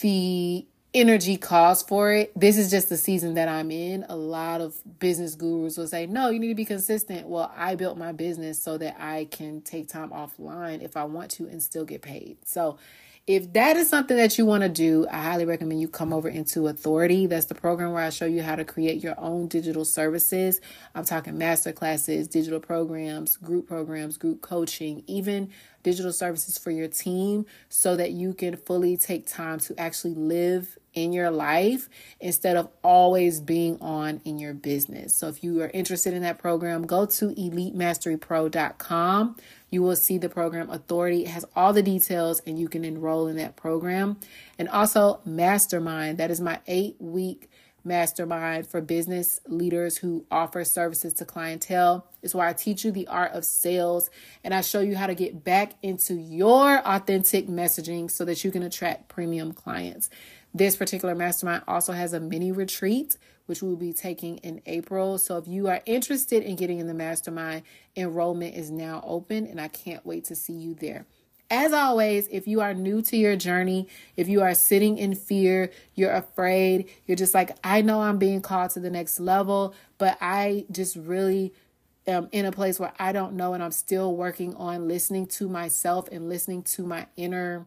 the 0.00 0.66
energy 0.92 1.36
calls 1.36 1.82
for 1.82 2.12
it. 2.12 2.32
This 2.34 2.58
is 2.58 2.70
just 2.70 2.88
the 2.88 2.96
season 2.96 3.34
that 3.34 3.48
I'm 3.48 3.70
in. 3.70 4.04
A 4.08 4.16
lot 4.16 4.60
of 4.60 4.76
business 4.98 5.34
gurus 5.34 5.76
will 5.76 5.86
say, 5.86 6.06
no, 6.06 6.30
you 6.30 6.40
need 6.40 6.48
to 6.48 6.54
be 6.54 6.64
consistent. 6.64 7.28
Well, 7.28 7.52
I 7.56 7.76
built 7.76 7.96
my 7.96 8.12
business 8.12 8.62
so 8.62 8.76
that 8.78 8.96
I 8.98 9.26
can 9.30 9.60
take 9.62 9.88
time 9.88 10.10
offline 10.10 10.82
if 10.82 10.96
I 10.96 11.04
want 11.04 11.30
to 11.32 11.46
and 11.46 11.62
still 11.62 11.84
get 11.84 12.02
paid. 12.02 12.38
So 12.44 12.78
if 13.26 13.52
that 13.52 13.76
is 13.76 13.88
something 13.88 14.16
that 14.16 14.38
you 14.38 14.46
want 14.46 14.64
to 14.64 14.68
do, 14.68 15.06
I 15.08 15.22
highly 15.22 15.44
recommend 15.44 15.80
you 15.80 15.86
come 15.86 16.12
over 16.12 16.28
into 16.28 16.66
Authority. 16.66 17.26
That's 17.26 17.46
the 17.46 17.54
program 17.54 17.92
where 17.92 18.02
I 18.02 18.10
show 18.10 18.24
you 18.24 18.42
how 18.42 18.56
to 18.56 18.64
create 18.64 19.04
your 19.04 19.14
own 19.18 19.46
digital 19.46 19.84
services. 19.84 20.60
I'm 20.96 21.04
talking 21.04 21.38
master 21.38 21.70
classes, 21.70 22.26
digital 22.26 22.58
programs, 22.58 23.36
group 23.36 23.68
programs, 23.68 24.16
group 24.16 24.40
coaching, 24.40 25.04
even 25.06 25.50
digital 25.84 26.12
services 26.12 26.58
for 26.58 26.72
your 26.72 26.88
team 26.88 27.46
so 27.68 27.94
that 27.94 28.10
you 28.10 28.34
can 28.34 28.56
fully 28.56 28.96
take 28.96 29.26
time 29.26 29.60
to 29.60 29.78
actually 29.78 30.14
live 30.14 30.76
in 30.94 31.12
your 31.12 31.30
life 31.30 31.90
instead 32.20 32.56
of 32.56 32.68
always 32.82 33.40
being 33.40 33.78
on 33.80 34.20
in 34.24 34.38
your 34.38 34.54
business. 34.54 35.14
So 35.14 35.28
if 35.28 35.44
you 35.44 35.62
are 35.62 35.70
interested 35.72 36.14
in 36.14 36.22
that 36.22 36.38
program, 36.38 36.86
go 36.86 37.06
to 37.06 37.28
elitemasterypro.com. 37.28 39.36
You 39.70 39.82
will 39.82 39.96
see 39.96 40.18
the 40.18 40.28
program 40.28 40.70
authority. 40.70 41.24
It 41.24 41.28
has 41.28 41.44
all 41.54 41.72
the 41.72 41.82
details 41.82 42.40
and 42.46 42.58
you 42.58 42.68
can 42.68 42.84
enroll 42.84 43.28
in 43.28 43.36
that 43.36 43.56
program. 43.56 44.18
And 44.58 44.68
also 44.68 45.20
Mastermind, 45.24 46.18
that 46.18 46.30
is 46.30 46.40
my 46.40 46.60
8 46.66 46.96
week 46.98 47.48
mastermind 47.84 48.66
for 48.66 48.80
business 48.80 49.40
leaders 49.46 49.98
who 49.98 50.24
offer 50.30 50.64
services 50.64 51.14
to 51.14 51.24
clientele. 51.24 52.06
It's 52.22 52.34
where 52.34 52.46
I 52.46 52.52
teach 52.52 52.84
you 52.84 52.90
the 52.90 53.06
art 53.06 53.32
of 53.32 53.44
sales 53.44 54.10
and 54.44 54.52
I 54.52 54.60
show 54.60 54.80
you 54.80 54.96
how 54.96 55.06
to 55.06 55.14
get 55.14 55.44
back 55.44 55.74
into 55.82 56.14
your 56.14 56.86
authentic 56.86 57.48
messaging 57.48 58.10
so 58.10 58.24
that 58.24 58.44
you 58.44 58.50
can 58.50 58.62
attract 58.62 59.08
premium 59.08 59.52
clients. 59.52 60.10
This 60.52 60.76
particular 60.76 61.14
mastermind 61.14 61.62
also 61.68 61.92
has 61.92 62.12
a 62.12 62.20
mini 62.20 62.50
retreat, 62.50 63.16
which 63.46 63.62
we'll 63.62 63.76
be 63.76 63.92
taking 63.92 64.38
in 64.38 64.62
April. 64.66 65.18
So 65.18 65.36
if 65.36 65.46
you 65.46 65.68
are 65.68 65.80
interested 65.86 66.42
in 66.42 66.56
getting 66.56 66.78
in 66.78 66.86
the 66.86 66.94
mastermind, 66.94 67.62
enrollment 67.96 68.56
is 68.56 68.70
now 68.70 69.02
open 69.06 69.46
and 69.46 69.60
I 69.60 69.68
can't 69.68 70.04
wait 70.04 70.24
to 70.26 70.34
see 70.34 70.52
you 70.52 70.74
there. 70.74 71.06
As 71.52 71.72
always, 71.72 72.28
if 72.30 72.46
you 72.46 72.60
are 72.60 72.74
new 72.74 73.02
to 73.02 73.16
your 73.16 73.34
journey, 73.34 73.88
if 74.16 74.28
you 74.28 74.40
are 74.40 74.54
sitting 74.54 74.98
in 74.98 75.16
fear, 75.16 75.70
you're 75.94 76.12
afraid, 76.12 76.88
you're 77.06 77.16
just 77.16 77.34
like, 77.34 77.56
I 77.64 77.82
know 77.82 78.02
I'm 78.02 78.18
being 78.18 78.40
called 78.40 78.70
to 78.72 78.80
the 78.80 78.90
next 78.90 79.18
level, 79.18 79.74
but 79.98 80.16
I 80.20 80.66
just 80.70 80.94
really 80.94 81.52
am 82.06 82.28
in 82.30 82.44
a 82.44 82.52
place 82.52 82.78
where 82.78 82.92
I 83.00 83.10
don't 83.10 83.34
know 83.34 83.54
and 83.54 83.64
I'm 83.64 83.72
still 83.72 84.14
working 84.14 84.54
on 84.54 84.86
listening 84.86 85.26
to 85.26 85.48
myself 85.48 86.08
and 86.12 86.28
listening 86.28 86.62
to 86.62 86.84
my 86.86 87.06
inner 87.16 87.66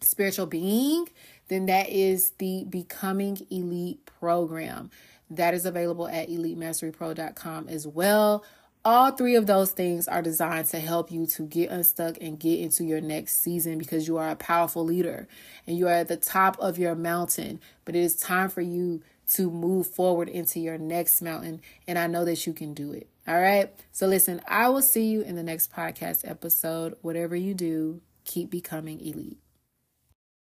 spiritual 0.00 0.46
being, 0.46 1.06
then 1.52 1.66
that 1.66 1.90
is 1.90 2.30
the 2.38 2.64
Becoming 2.64 3.38
Elite 3.50 4.04
program. 4.06 4.90
That 5.30 5.54
is 5.54 5.66
available 5.66 6.08
at 6.08 6.28
elitemasterypro.com 6.28 7.68
as 7.68 7.86
well. 7.86 8.44
All 8.84 9.12
three 9.12 9.36
of 9.36 9.46
those 9.46 9.70
things 9.70 10.08
are 10.08 10.22
designed 10.22 10.66
to 10.68 10.80
help 10.80 11.12
you 11.12 11.26
to 11.26 11.44
get 11.44 11.70
unstuck 11.70 12.16
and 12.20 12.38
get 12.38 12.58
into 12.58 12.84
your 12.84 13.00
next 13.00 13.40
season 13.40 13.78
because 13.78 14.08
you 14.08 14.16
are 14.16 14.30
a 14.30 14.36
powerful 14.36 14.84
leader 14.84 15.28
and 15.66 15.78
you 15.78 15.86
are 15.86 15.92
at 15.92 16.08
the 16.08 16.16
top 16.16 16.58
of 16.58 16.78
your 16.78 16.96
mountain. 16.96 17.60
But 17.84 17.94
it 17.94 18.00
is 18.00 18.16
time 18.16 18.48
for 18.48 18.60
you 18.60 19.02
to 19.34 19.50
move 19.50 19.86
forward 19.86 20.28
into 20.28 20.58
your 20.58 20.78
next 20.78 21.22
mountain. 21.22 21.60
And 21.86 21.98
I 21.98 22.08
know 22.08 22.24
that 22.24 22.44
you 22.44 22.52
can 22.52 22.74
do 22.74 22.92
it. 22.92 23.08
All 23.28 23.40
right. 23.40 23.72
So 23.92 24.08
listen, 24.08 24.42
I 24.48 24.68
will 24.68 24.82
see 24.82 25.06
you 25.06 25.22
in 25.22 25.36
the 25.36 25.44
next 25.44 25.72
podcast 25.72 26.28
episode. 26.28 26.96
Whatever 27.02 27.36
you 27.36 27.54
do, 27.54 28.00
keep 28.24 28.50
becoming 28.50 29.00
elite. 29.00 29.38